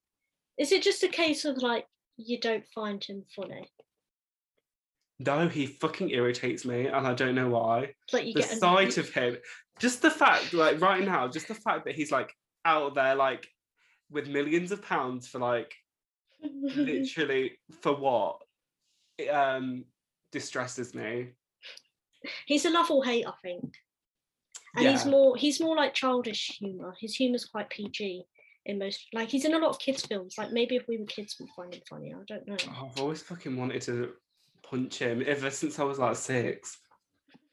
[0.58, 1.86] is it just a case of like
[2.18, 3.70] you don't find him funny?
[5.20, 7.94] No, he fucking irritates me, and I don't know why.
[8.12, 9.38] Like you the sight of him,
[9.80, 12.34] just the fact, like right now, just the fact that he's like
[12.66, 13.48] out there, like
[14.10, 15.74] with millions of pounds for like
[16.42, 18.38] literally for what,
[19.28, 19.86] um,
[20.32, 21.30] distresses me.
[22.46, 23.74] he's a love or hate, I think.
[24.76, 26.94] And he's more he's more like childish humor.
[27.00, 28.24] His humor's quite PG
[28.66, 30.36] in most like he's in a lot of kids' films.
[30.38, 32.14] Like maybe if we were kids we'd find him funny.
[32.14, 32.58] I don't know.
[32.68, 34.12] Oh, I've always fucking wanted to
[34.64, 36.78] punch him ever since I was like six.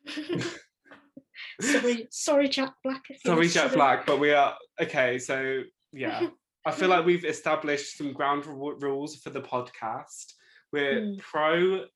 [1.61, 3.03] sorry, sorry, Jack Black.
[3.25, 3.73] Sorry, Jack.
[3.73, 5.19] Black, but we are okay.
[5.19, 6.29] So yeah,
[6.67, 10.35] I feel like we've established some ground rules for the podcast.
[10.73, 11.19] We're Mm.
[11.19, 11.87] pro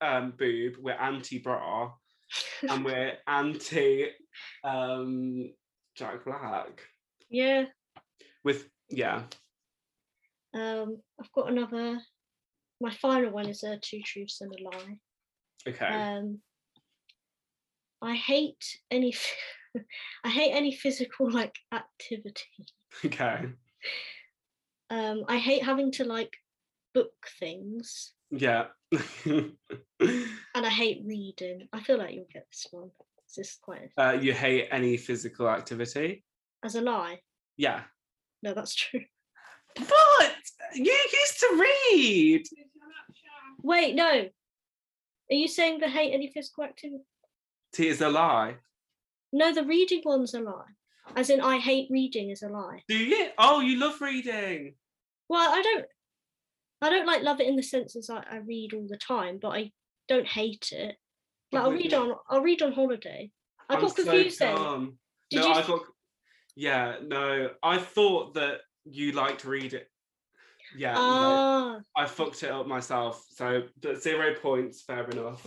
[0.00, 1.92] um, boob, we're anti bra,
[2.68, 4.08] and we're anti
[4.64, 5.52] um,
[5.96, 6.80] Jack Black.
[7.28, 7.66] yeah.
[8.44, 9.24] With yeah,
[10.54, 12.00] Um, I've got another.
[12.80, 14.98] My final one is a two truths and a lie.
[15.68, 16.40] okay, Um,
[18.00, 19.14] I hate any.
[20.24, 22.66] I hate any physical like activity.
[23.04, 23.44] okay,
[24.88, 26.36] Um, I hate having to like
[26.94, 28.66] book things, yeah.
[29.24, 29.56] and
[30.54, 31.68] I hate reading.
[31.72, 32.90] I feel like you'll get this one.
[33.36, 36.24] This is quite a, uh, you hate any physical activity?
[36.62, 37.20] as a lie.
[37.56, 37.82] Yeah.
[38.42, 39.04] No, that's true.
[39.76, 40.34] But
[40.74, 42.42] you used to read.
[43.62, 44.28] Wait, no.
[45.30, 47.04] Are you saying the hate any physical activity?
[47.78, 48.56] It is a lie.
[49.32, 50.74] No, the reading one's a lie.
[51.14, 52.82] As in, I hate reading is a lie.
[52.88, 53.28] Do you?
[53.38, 54.74] Oh, you love reading.
[55.28, 55.86] Well, I don't.
[56.82, 59.38] I don't like love it in the sense as I, I read all the time,
[59.40, 59.72] but I
[60.08, 60.96] don't hate it.
[61.52, 62.14] Like I'll read on.
[62.28, 63.30] I'll read on holiday.
[63.68, 64.54] I I'm got so confused then.
[64.56, 64.98] dumb.
[65.30, 65.80] Did no, you I got.
[66.56, 69.88] Yeah, no, I thought that you liked read it.
[70.76, 71.80] Yeah, no, Ah.
[71.96, 73.24] I fucked it up myself.
[73.30, 75.46] So, but zero points, fair enough.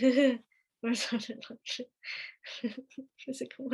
[0.00, 1.80] Whereas I don't like
[2.62, 2.76] it.
[3.24, 3.70] Physical.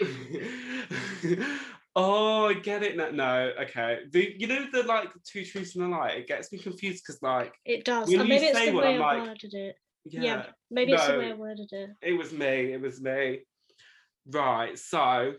[1.96, 3.10] oh, I get it now.
[3.10, 4.00] No, okay.
[4.10, 6.10] The you know the like two truths and a lie.
[6.10, 8.08] It gets me confused because like It does.
[8.08, 9.76] When and you maybe it's say the one, way I'm I like, worded it.
[10.04, 11.90] yeah, Yeah, maybe it's the way I worded it.
[12.02, 12.72] it was me.
[12.72, 13.40] It was me.
[14.30, 14.78] Right.
[14.78, 15.34] So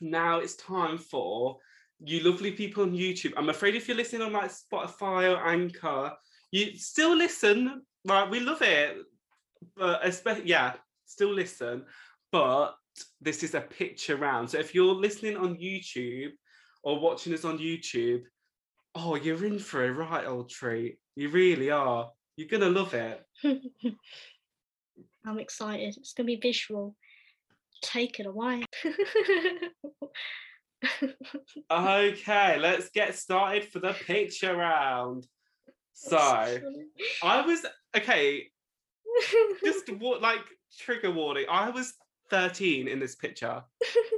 [0.00, 1.58] now it's time for
[2.02, 3.32] you lovely people on YouTube.
[3.36, 6.12] I'm afraid if you're listening on like Spotify or Anchor,
[6.50, 7.82] you still listen.
[8.06, 8.96] Right, we love it,
[9.76, 11.84] but especially yeah, still listen.
[12.32, 12.74] But
[13.20, 14.50] this is a picture round.
[14.50, 16.30] So if you're listening on YouTube
[16.82, 18.22] or watching us on YouTube,
[18.94, 20.98] oh, you're in for a right old treat.
[21.16, 22.10] You really are.
[22.36, 23.22] You're gonna love it.
[25.26, 25.96] I'm excited.
[25.98, 26.96] It's gonna be visual.
[27.82, 28.64] Take it away.
[31.70, 35.26] Okay, let's get started for the picture round.
[35.92, 37.64] So I was
[37.96, 38.46] okay.
[39.64, 40.40] Just what like
[40.78, 41.46] trigger warning.
[41.50, 41.92] I was
[42.30, 43.62] 13 in this picture,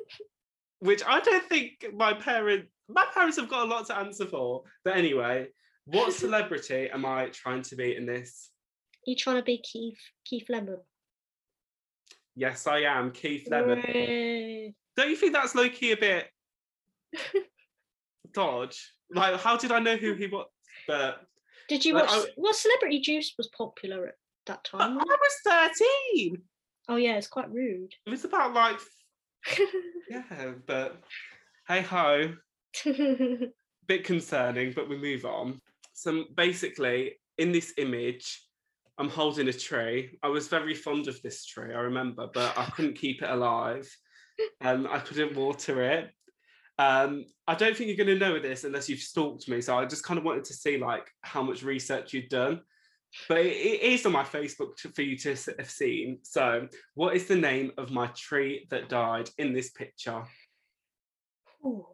[0.80, 4.62] which I don't think my parent my parents have got a lot to answer for.
[4.84, 5.48] But anyway,
[5.86, 8.50] what celebrity am I trying to be in this?
[9.06, 10.78] you trying to be Keith Keith Lemon?
[12.36, 13.80] Yes, I am Keith Lemon.
[13.80, 14.74] Hooray.
[14.96, 16.28] Don't you think that's low key a bit
[18.32, 18.94] dodge?
[19.14, 20.46] Like, how did I know who he was?
[20.86, 21.20] But
[21.68, 22.26] Did you Like, watch?
[22.28, 24.14] I- Well, Celebrity Juice was popular at
[24.46, 24.92] that time.
[24.98, 25.78] I wasn't was
[26.24, 26.42] 13.
[26.88, 27.92] Oh yeah, it's quite rude.
[28.06, 28.78] It was about like
[30.10, 31.02] yeah, but
[31.68, 32.34] hey ho,
[33.86, 35.60] bit concerning, but we move on.
[35.94, 38.42] So basically, in this image,
[38.98, 40.18] I'm holding a tree.
[40.22, 43.88] I was very fond of this tree, I remember, but I couldn't keep it alive.
[44.60, 46.10] and I couldn't water it.
[46.78, 49.60] Um, I don't think you're going to know this unless you've stalked me.
[49.60, 52.60] So I just kind of wanted to see like how much research you'd done.
[53.28, 56.18] But it, it is on my Facebook to, for you to have seen.
[56.22, 60.22] So, what is the name of my tree that died in this picture?
[61.64, 61.86] Ooh.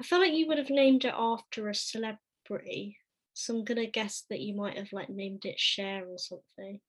[0.00, 2.96] I feel like you would have named it after a celebrity.
[3.34, 6.80] So I'm gonna guess that you might have like named it Cher or something.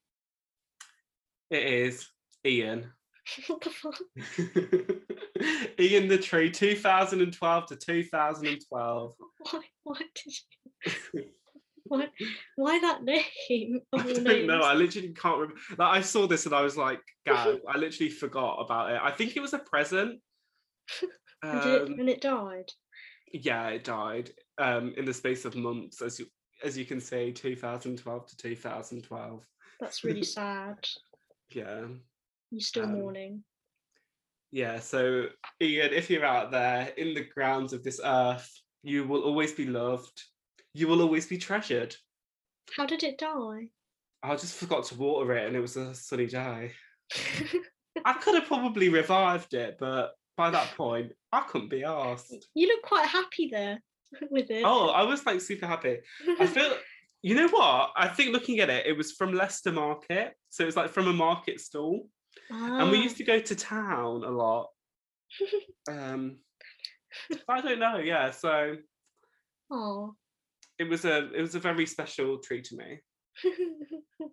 [1.49, 2.07] It is
[2.45, 2.91] Ian.
[3.47, 3.99] what the fuck?
[5.79, 9.13] Ian the Tree, 2012 to 2012.
[9.51, 9.61] Why?
[9.83, 10.33] Why did
[11.13, 11.23] you?
[11.91, 12.07] Why?
[12.55, 13.81] Why that name?
[13.93, 14.61] I don't know.
[14.61, 15.59] I literally can't remember.
[15.77, 18.99] Like I saw this and I was like, "Gag!" I literally forgot about it.
[19.03, 20.19] I think it was a present.
[21.43, 22.69] And, did it, Um, and it died.
[23.33, 26.27] yeah, it died um, in the space of months, as you
[26.63, 29.43] as you can see, 2012 to 2012.
[29.79, 30.77] That's really sad.
[31.49, 31.87] Yeah,
[32.51, 33.43] You still Um, mourning?
[34.51, 34.79] yeah.
[34.79, 38.47] So Ian, if you're out there in the grounds of this earth,
[38.83, 40.23] you will always be loved.
[40.73, 41.95] You will always be treasured.
[42.75, 43.69] How did it die?
[44.23, 46.71] I just forgot to water it, and it was a sunny day.
[48.05, 52.33] I could have probably revived it, but by that point, I couldn't be asked.
[52.55, 53.81] you look quite happy there
[54.31, 54.63] with it.
[54.65, 55.97] Oh, I was like super happy.
[56.39, 56.73] I feel,
[57.21, 57.91] you know what?
[57.97, 60.33] I think looking at it, it was from Leicester Market.
[60.49, 62.07] So it was like from a market stall.
[62.49, 63.03] And we Ah.
[63.03, 64.67] used to go to town a lot.
[65.89, 66.37] Um,
[67.49, 67.97] I don't know.
[67.97, 68.31] Yeah.
[68.31, 68.77] So
[69.69, 70.15] Oh.
[70.81, 72.99] It was a it was a very special treat to me.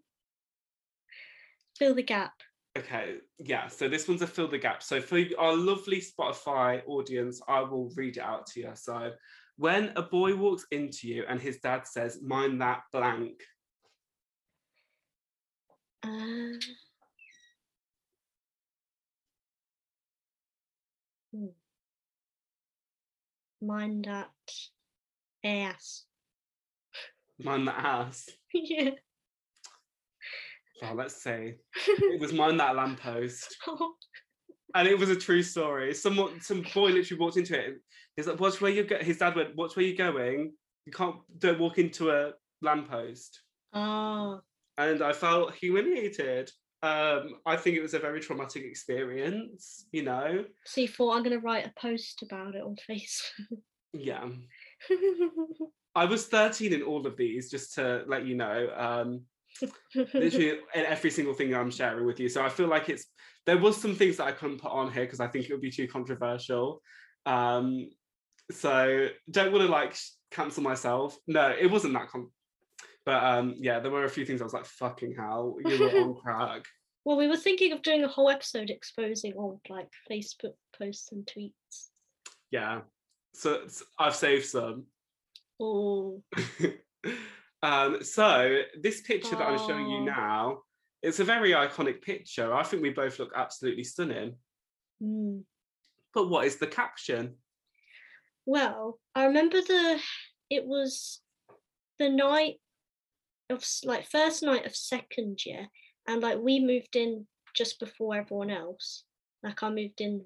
[1.78, 2.32] Fill the gap.
[2.76, 4.82] Okay, yeah, so this one's a fill the gap.
[4.82, 8.70] So for our lovely Spotify audience, I will read it out to you.
[8.74, 9.12] So
[9.56, 13.42] when a boy walks into you and his dad says, mind that blank,
[16.04, 16.08] Uh,
[21.32, 21.46] hmm.
[23.60, 24.30] Mind that
[25.44, 26.07] ass.
[27.40, 28.28] Mind that ass.
[28.54, 28.90] yeah.
[30.82, 31.54] Oh, let's see.
[31.86, 33.56] It was mind that lamppost.
[34.74, 35.94] And it was a true story.
[35.94, 37.74] Someone some boy literally walked into it.
[38.16, 38.98] He's like, watch where you go.
[38.98, 40.52] His dad went, watch where you're going.
[40.86, 42.32] You can't don't walk into a
[42.62, 43.40] lamppost.
[43.72, 44.40] Ah,
[44.76, 46.50] And I felt humiliated.
[46.82, 50.44] Um, I think it was a very traumatic experience, you know.
[50.64, 53.62] so you thought I'm gonna write a post about it on Facebook.
[53.92, 54.28] Yeah.
[55.98, 58.70] I was 13 in all of these, just to let you know.
[58.76, 59.22] Um,
[60.14, 62.28] literally in every single thing I'm sharing with you.
[62.28, 63.06] So I feel like it's
[63.46, 65.60] there was some things that I couldn't put on here because I think it would
[65.60, 66.80] be too controversial.
[67.26, 67.90] Um,
[68.52, 69.96] so don't want to like
[70.30, 71.16] cancel myself.
[71.26, 72.08] No, it wasn't that.
[72.10, 72.30] Con-
[73.04, 76.00] But um, yeah, there were a few things I was like, fucking hell, you were
[76.00, 76.62] on crack.
[77.04, 81.26] Well, we were thinking of doing a whole episode exposing old like Facebook posts and
[81.26, 81.88] tweets.
[82.52, 82.82] Yeah.
[83.34, 83.66] So,
[83.98, 84.84] I've saved some.
[85.60, 86.22] Oh,
[87.62, 90.04] um, so this picture that I'm showing you Oh.
[90.04, 90.58] now,
[91.02, 92.52] it's a very iconic picture.
[92.54, 94.36] I think we both look absolutely stunning.
[95.02, 95.42] mm.
[96.14, 97.36] But what is the caption?
[98.46, 100.00] well, I remember the
[100.48, 101.20] it was
[101.98, 102.54] the night
[103.50, 105.68] of like first night of second year,
[106.06, 109.04] and like we moved in just before everyone else.
[109.42, 110.24] Like I moved in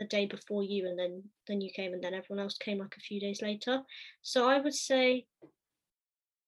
[0.00, 2.96] the day before you, and then then you came, and then everyone else came like
[2.96, 3.82] a few days later.
[4.22, 5.26] So I would say.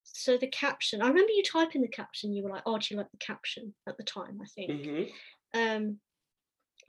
[0.05, 2.35] So the caption, I remember you typing the caption.
[2.35, 4.71] You were like, "Oh, do you like the caption?" At the time, I think.
[4.71, 5.13] Mhm.
[5.55, 6.01] Um,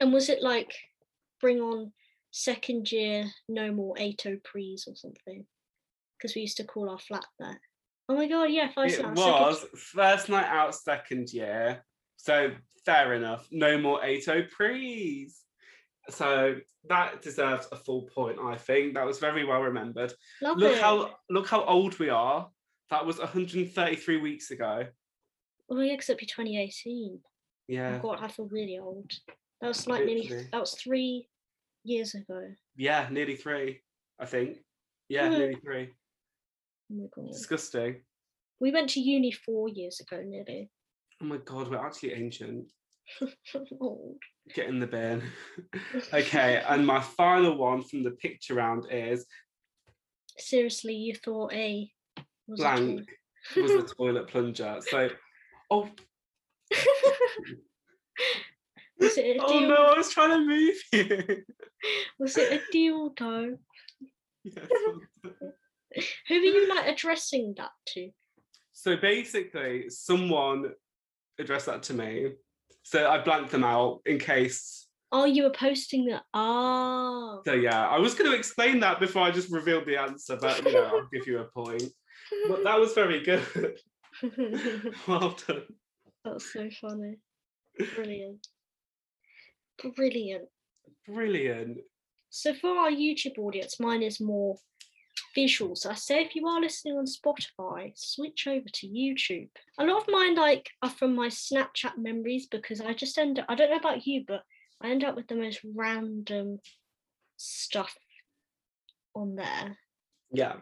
[0.00, 0.74] and was it like
[1.40, 1.92] bring on
[2.32, 5.46] second year, no more ATO prees or something?
[6.18, 7.60] Because we used to call our flat that.
[8.08, 9.16] Oh my god, yeah, five It stars.
[9.16, 11.86] was first night out, second year.
[12.16, 12.54] So
[12.84, 13.46] fair enough.
[13.50, 15.43] No more ATO prees.
[16.10, 16.56] So
[16.88, 18.94] that deserves a full point, I think.
[18.94, 20.12] That was very well remembered.
[20.42, 20.80] Love Look it.
[20.82, 22.48] how look how old we are.
[22.90, 24.84] That was 133 weeks ago.
[25.70, 27.20] Oh yeah, because it'd be 2018.
[27.68, 27.98] Yeah.
[28.02, 29.10] Oh god, I feel really old.
[29.60, 30.28] That was like nearly.
[30.52, 31.28] That was three
[31.84, 32.40] years ago.
[32.76, 33.80] Yeah, nearly three,
[34.18, 34.58] I think.
[35.08, 35.38] Yeah, Hmm.
[35.38, 35.88] nearly three.
[36.92, 37.32] Oh my god.
[37.32, 38.02] Disgusting.
[38.60, 40.70] We went to uni four years ago, nearly.
[41.22, 42.70] Oh my god, we're actually ancient.
[43.80, 44.18] old.
[44.52, 45.22] Get in the bin.
[46.12, 49.24] okay, and my final one from the picture round is
[50.36, 51.90] Seriously, you thought a
[52.46, 53.08] was a blank
[53.56, 54.80] was a toilet plunger.
[54.80, 55.08] So,
[55.70, 55.82] oh,
[59.00, 61.44] was it a oh no, I was trying to move you.
[62.18, 63.58] Was it a dildo?
[64.42, 64.68] Yes.
[66.28, 68.10] Who are you like addressing that to?
[68.72, 70.72] so basically, someone
[71.38, 72.32] addressed that to me.
[72.84, 74.86] So I blanked them out in case.
[75.10, 76.22] Oh, you were posting that.
[76.34, 77.40] Oh.
[77.44, 80.64] So yeah, I was going to explain that before I just revealed the answer, but
[80.64, 81.84] you know, I'll give you a point.
[82.48, 83.78] But that was very good.
[85.08, 85.62] well done.
[86.24, 87.18] That's so funny.
[87.94, 88.46] Brilliant.
[89.96, 90.48] Brilliant.
[91.06, 91.78] Brilliant.
[92.30, 94.56] So for our YouTube audience, mine is more
[95.34, 95.76] visual.
[95.76, 99.48] So I say if you are listening on Spotify, switch over to YouTube.
[99.78, 103.46] A lot of mine like are from my Snapchat memories because I just end up
[103.48, 104.42] I don't know about you, but
[104.82, 106.58] I end up with the most random
[107.36, 107.94] stuff
[109.14, 109.78] on there.
[110.32, 110.56] Yeah.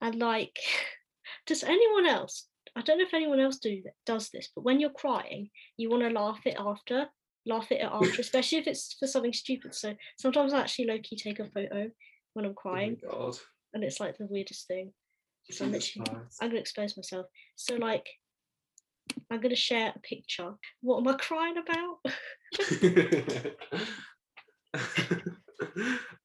[0.00, 0.58] And like,
[1.46, 2.46] does anyone else?
[2.76, 6.02] I don't know if anyone else do does this, but when you're crying, you want
[6.02, 7.06] to laugh it after,
[7.46, 9.74] laugh at it after, especially if it's for something stupid.
[9.74, 11.90] So sometimes I actually low key take a photo
[12.32, 13.36] when I'm Oh crying, god.
[13.74, 14.92] And it's like the weirdest thing.
[15.50, 16.10] So I'm literally,
[16.40, 17.26] I'm gonna expose myself.
[17.56, 18.08] So like,
[19.30, 20.52] I'm gonna share a picture.
[20.80, 21.98] What am I crying about?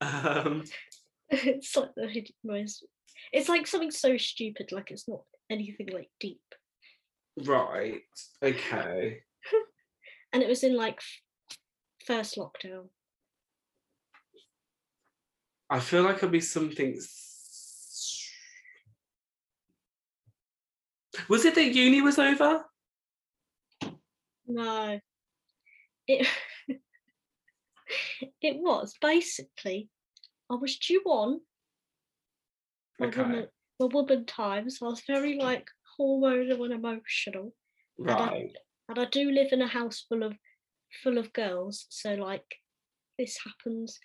[0.00, 0.64] um,
[1.30, 2.86] it's like the most.
[3.32, 5.20] It's like something so stupid, like it's not
[5.50, 6.40] anything like deep.
[7.44, 8.00] right.
[8.42, 9.20] Okay.
[10.32, 11.00] And it was in like
[12.06, 12.84] first lockdown.
[15.68, 17.00] I feel like it'll be something.
[21.28, 22.64] Was it that uni was over?
[24.46, 25.00] No.
[26.06, 26.26] It
[28.42, 29.88] it was basically
[30.50, 31.40] I was due on
[32.98, 33.22] my Okay.
[33.22, 33.48] woman
[33.78, 34.78] my woman times.
[34.82, 35.68] I was very like
[35.98, 37.54] hormonal and emotional.
[38.06, 38.56] I- Right.
[38.88, 40.34] And I do live in a house full of
[41.02, 42.56] full of girls, so like
[43.18, 44.00] this happens.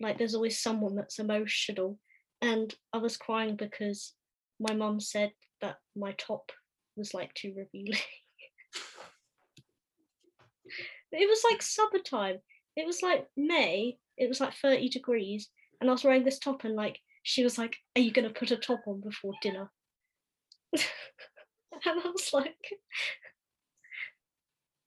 [0.00, 1.98] Like there's always someone that's emotional.
[2.40, 4.14] And I was crying because
[4.58, 6.52] my mum said that my top
[6.96, 8.00] was like too revealing.
[11.12, 12.38] it was like summertime.
[12.76, 13.98] It was like May.
[14.16, 15.48] It was like 30 degrees.
[15.80, 18.50] And I was wearing this top and like she was like, Are you gonna put
[18.50, 19.70] a top on before dinner?
[20.72, 20.82] and
[21.84, 22.56] I was like,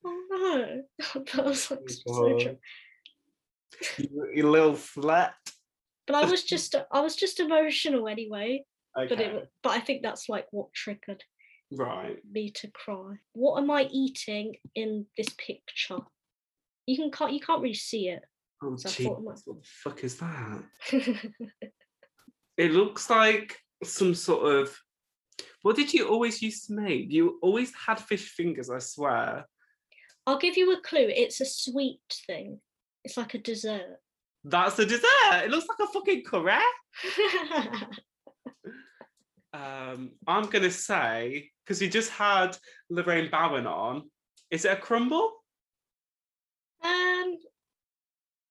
[0.05, 0.81] Oh no.
[1.33, 2.57] that was like so
[3.97, 5.35] You, you little flat.
[6.05, 8.65] but I was just I was just emotional anyway.
[8.97, 9.07] Okay.
[9.07, 11.23] But it but I think that's like what triggered
[11.71, 12.17] right.
[12.31, 13.15] me to cry.
[13.33, 15.99] What am I eating in this picture?
[16.85, 18.23] You can can't you can't really see it.
[18.61, 20.63] Oh, So thought What the fuck is that?
[22.57, 24.77] It looks like some sort of.
[25.63, 27.11] What did you always used to make?
[27.11, 29.47] You always had fish fingers, I swear.
[30.27, 31.09] I'll give you a clue.
[31.09, 32.59] It's a sweet thing.
[33.03, 33.97] It's like a dessert.
[34.43, 35.43] That's a dessert.
[35.45, 36.59] It looks like a fucking curry.
[39.53, 42.57] Um, I'm gonna say because you just had
[42.89, 44.09] Lorraine Bowen on.
[44.49, 45.31] Is it a crumble?
[46.83, 47.37] Um,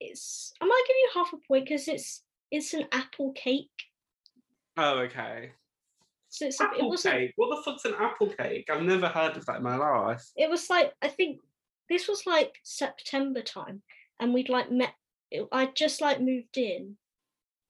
[0.01, 3.69] it's I might give you half a point because it's it's an apple cake.
[4.77, 5.53] Oh, okay.
[6.29, 7.15] So it's a, it Apple wasn't.
[7.15, 7.33] cake.
[7.37, 8.69] What the fuck's an apple cake?
[8.71, 10.25] I've never heard of that in my life.
[10.37, 11.41] It was like I think
[11.91, 13.83] this was like September time,
[14.21, 14.95] and we'd like met.
[15.51, 16.97] I'd just like moved in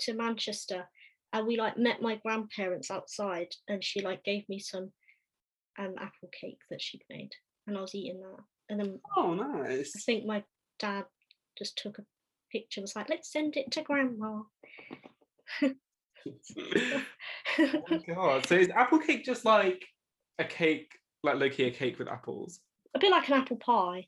[0.00, 0.88] to Manchester,
[1.32, 4.92] and we like met my grandparents outside, and she like gave me some
[5.78, 7.32] um apple cake that she'd made,
[7.66, 10.44] and I was eating that, and then Oh, nice I think my
[10.78, 11.04] dad
[11.58, 12.04] just took a
[12.50, 14.42] picture, was like, let's send it to grandma.
[15.62, 15.72] oh
[18.14, 18.46] god.
[18.46, 19.84] So is apple cake just like
[20.38, 22.60] a cake, like Loki, a cake with apples?
[22.94, 24.06] a bit like an apple pie.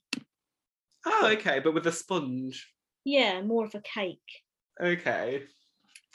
[1.06, 2.70] Oh, okay, but with a sponge.
[3.04, 4.18] Yeah, more of a cake.
[4.80, 5.42] Okay.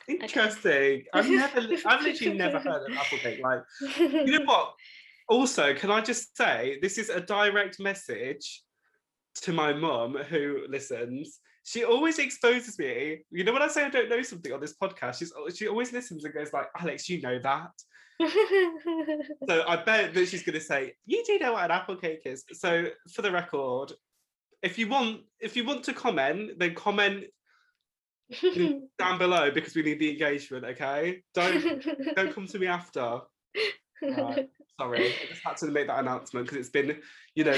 [0.09, 1.03] Interesting.
[1.13, 3.41] I've never, I've literally never heard of apple cake.
[3.41, 3.61] Like,
[3.97, 4.73] you know what?
[5.29, 8.63] Also, can I just say this is a direct message
[9.41, 11.39] to my mum who listens.
[11.63, 13.19] She always exposes me.
[13.31, 15.93] You know when I say I don't know something on this podcast, she's she always
[15.93, 17.71] listens and goes like, "Alex, you know that."
[19.47, 22.21] So I bet that she's going to say, "You do know what an apple cake
[22.25, 23.93] is." So for the record,
[24.61, 27.25] if you want, if you want to comment, then comment
[28.99, 30.65] down below because we need the engagement.
[30.65, 31.83] Okay, don't
[32.15, 33.21] don't come to me after.
[34.01, 34.49] Right.
[34.79, 37.01] Sorry, I just had to make that announcement because it's been,
[37.35, 37.51] you know,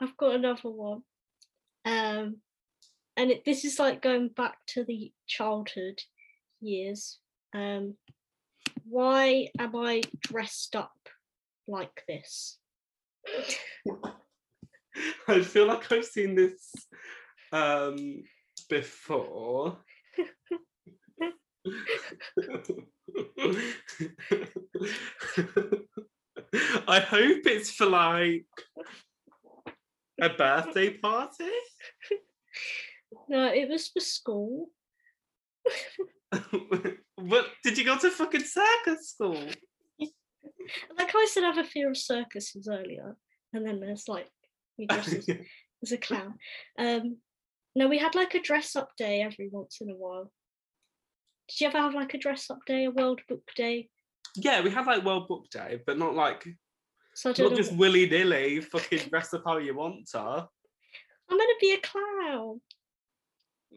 [0.00, 1.02] I've got another one.
[1.84, 2.38] Um,
[3.16, 6.00] and it, this is like going back to the childhood
[6.60, 7.18] years.
[7.54, 7.94] Um,
[8.84, 11.08] why am I dressed up
[11.68, 12.58] like this?
[15.28, 16.70] I feel like I've seen this
[17.52, 18.22] um,
[18.68, 19.78] before.
[26.88, 28.46] I hope it's for like
[30.20, 31.50] a birthday party.
[33.28, 34.68] No, it was for school.
[37.16, 39.42] what did you go to fucking circus school?
[40.98, 43.16] Like I said, I have a fear of circuses earlier,
[43.52, 44.28] and then there's like
[44.80, 45.28] you dress as,
[45.82, 46.34] as a clown.
[46.78, 47.18] Um,
[47.76, 50.32] no, we had like a dress up day every once in a while.
[51.48, 53.88] Did you ever have like a dress up day, a World Book Day?
[54.36, 56.46] yeah, we had like World Book Day, but not like
[57.14, 57.54] So know.
[57.54, 60.18] just willy nilly fucking dress up how you want to.
[60.18, 62.60] I'm gonna be a clown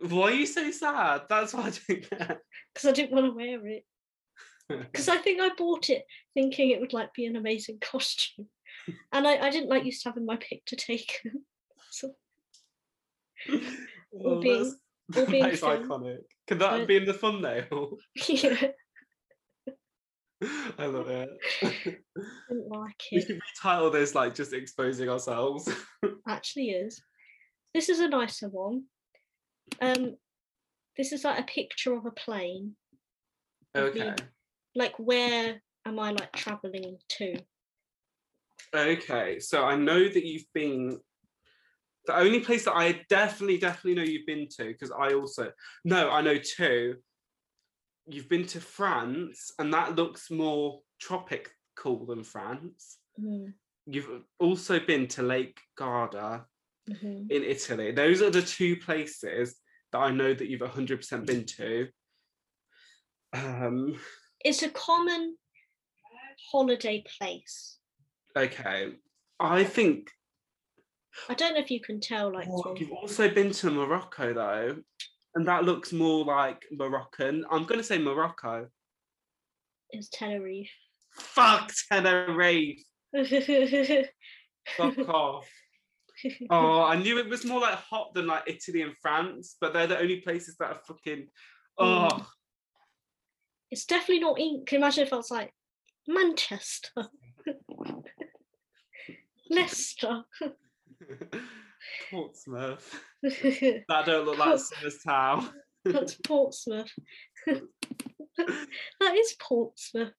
[0.01, 1.24] Why are you so sad?
[1.30, 2.39] That's why I don't get.
[2.74, 3.86] because I didn't want to wear it.
[4.70, 8.47] Because I think I bought it thinking it would like be an amazing costume,
[9.12, 11.46] and I, I didn't like used to having my picture taken.
[11.92, 12.12] so
[14.24, 14.74] Oh, being-
[15.16, 15.86] or being that is filmed.
[15.90, 16.18] iconic.
[16.48, 17.98] Could that But- be in the thumbnail?
[18.30, 18.68] yeah,
[20.78, 21.30] I love it.
[21.62, 23.28] didn't like we it.
[23.28, 25.70] could retitle this like just exposing ourselves.
[26.28, 27.02] Actually, is
[27.74, 28.84] this is a nicer one.
[29.82, 30.18] Um,
[30.98, 32.76] this is like a picture of a plane.
[33.76, 34.14] Okay.
[34.76, 37.38] Like where am I like traveling to?
[38.76, 39.39] Okay.
[39.39, 40.99] So I know that you've been
[42.05, 45.51] the only place that I definitely, definitely know you've been to, because I also
[45.86, 46.97] no, I know two.
[48.07, 52.97] You've been to France, and that looks more tropical than France.
[53.19, 53.53] Mm,
[53.86, 56.45] You've also been to Lake Garda
[56.89, 57.32] mhm.
[57.32, 57.91] in Italy.
[57.91, 59.55] Those are the two places
[59.91, 61.88] that I know that you've 100% been to.
[63.34, 63.99] Um,
[64.43, 65.38] It's a common
[66.51, 67.78] holiday place.
[68.38, 68.94] Okay.
[69.40, 70.10] I think
[71.30, 74.78] I don't know if you can tell, like oh, you've also been to Morocco though,
[75.36, 77.46] and that looks more like Moroccan.
[77.52, 78.68] I'm going to say Morocco.
[79.92, 80.72] It's Tenerife.
[81.16, 82.82] Fuck Tenerife.
[84.78, 85.48] Fuck off.
[86.50, 89.88] Oh, I knew it was more like hot than like Italy and France, but they're
[89.88, 91.28] the only places that are fucking.
[91.78, 92.26] Oh, Mm.
[93.72, 94.68] It's definitely not ink.
[94.68, 95.52] Can you imagine if I was like
[96.08, 97.08] Manchester,
[99.54, 100.24] Leicester.
[102.10, 102.99] Portsmouth.
[103.24, 105.49] That don't look like Somers Town.
[105.86, 106.91] That's Portsmouth.
[107.47, 110.14] that is Portsmouth.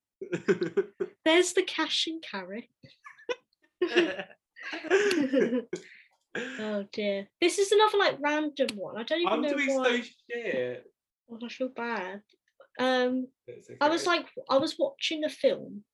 [1.25, 2.71] There's the cash and carry.
[6.61, 7.29] oh dear.
[7.41, 8.97] This is another like random one.
[8.97, 9.85] I don't even know what I'm know doing why.
[9.85, 10.85] so shit.
[11.31, 12.23] Oh, I feel bad.
[12.79, 15.85] Um, It's I was like, I was watching a film,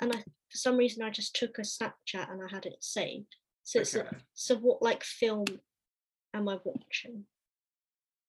[0.00, 0.22] and I
[0.54, 3.34] for some reason I just took a Snapchat and I had it saved.
[3.64, 5.46] So it's a- so what like film
[6.32, 7.26] am I watching?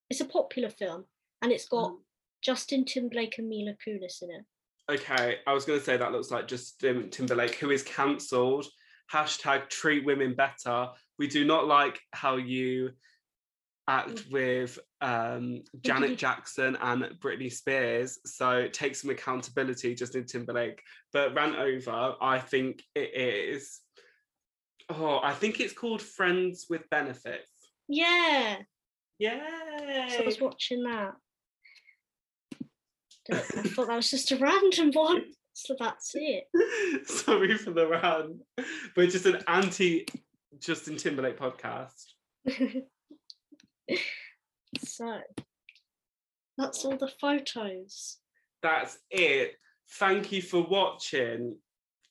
[0.10, 1.06] It's a popular film,
[1.44, 2.04] and it's got Mm.
[2.42, 4.46] Justin Timberlake and Mila Kunis in it.
[4.90, 8.66] Okay, I was going to say that looks like Justin Timberlake, who is cancelled.
[9.12, 10.92] Hashtag treat women better.
[11.20, 12.92] We do not like how you
[13.88, 18.20] act with um, Janet Jackson and Britney Spears.
[18.26, 20.82] So take some accountability, Justin Timberlake.
[21.14, 23.80] But ran over, I think it is.
[24.90, 27.46] Oh, I think it's called Friends with Benefits.
[27.88, 28.58] Yeah.
[29.20, 30.10] Yeah.
[30.10, 31.14] So I was watching that.
[33.32, 35.24] I thought that was just a random one.
[35.58, 36.50] So that's it.
[37.08, 38.42] Sorry for the run.
[38.98, 40.06] We're just an anti
[40.60, 42.08] Justin Timberlake podcast.
[44.80, 45.20] so
[46.58, 48.18] that's all the photos.
[48.62, 49.56] That's it.
[49.92, 51.58] Thank you for watching.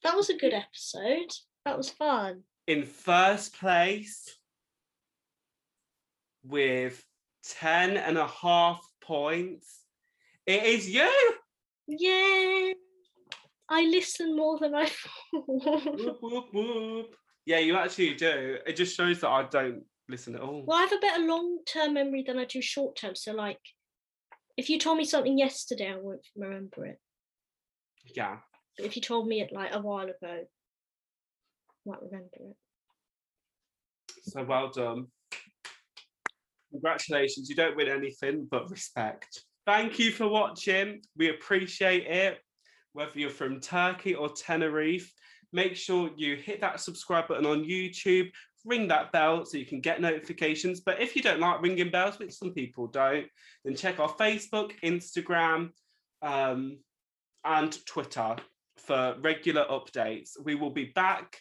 [0.02, 1.30] That was a good episode.
[1.64, 2.42] That was fun.
[2.66, 4.38] In first place
[6.44, 7.02] with
[7.58, 9.80] 10 and a half points,
[10.46, 11.34] it is you.
[11.86, 12.72] Yeah.
[13.68, 14.90] I listen more than I
[15.32, 17.16] whoop, whoop, whoop.
[17.46, 18.58] Yeah, you actually do.
[18.66, 20.64] It just shows that I don't listen at all.
[20.66, 23.14] Well, I have a better long term memory than I do short term.
[23.14, 23.60] So, like,
[24.56, 26.98] if you told me something yesterday, I won't remember it.
[28.14, 28.38] Yeah.
[28.76, 30.44] But if you told me it like a while ago, I
[31.86, 32.56] might remember it.
[34.22, 35.06] So well done.
[36.70, 37.48] Congratulations.
[37.48, 39.44] You don't win anything but respect.
[39.66, 41.00] Thank you for watching.
[41.16, 42.38] We appreciate it.
[42.92, 45.12] Whether you're from Turkey or Tenerife,
[45.52, 48.30] make sure you hit that subscribe button on YouTube,
[48.64, 50.80] ring that bell so you can get notifications.
[50.80, 53.26] But if you don't like ringing bells, which some people don't,
[53.64, 55.70] then check our Facebook, Instagram,
[56.22, 56.78] um,
[57.44, 58.36] and Twitter
[58.76, 60.30] for regular updates.
[60.42, 61.40] We will be back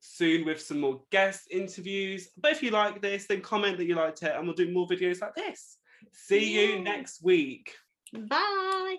[0.00, 2.28] soon with some more guest interviews.
[2.36, 4.88] But if you like this, then comment that you liked it and we'll do more
[4.88, 5.76] videos like this.
[6.12, 7.74] See you next week.
[8.12, 8.96] Bye.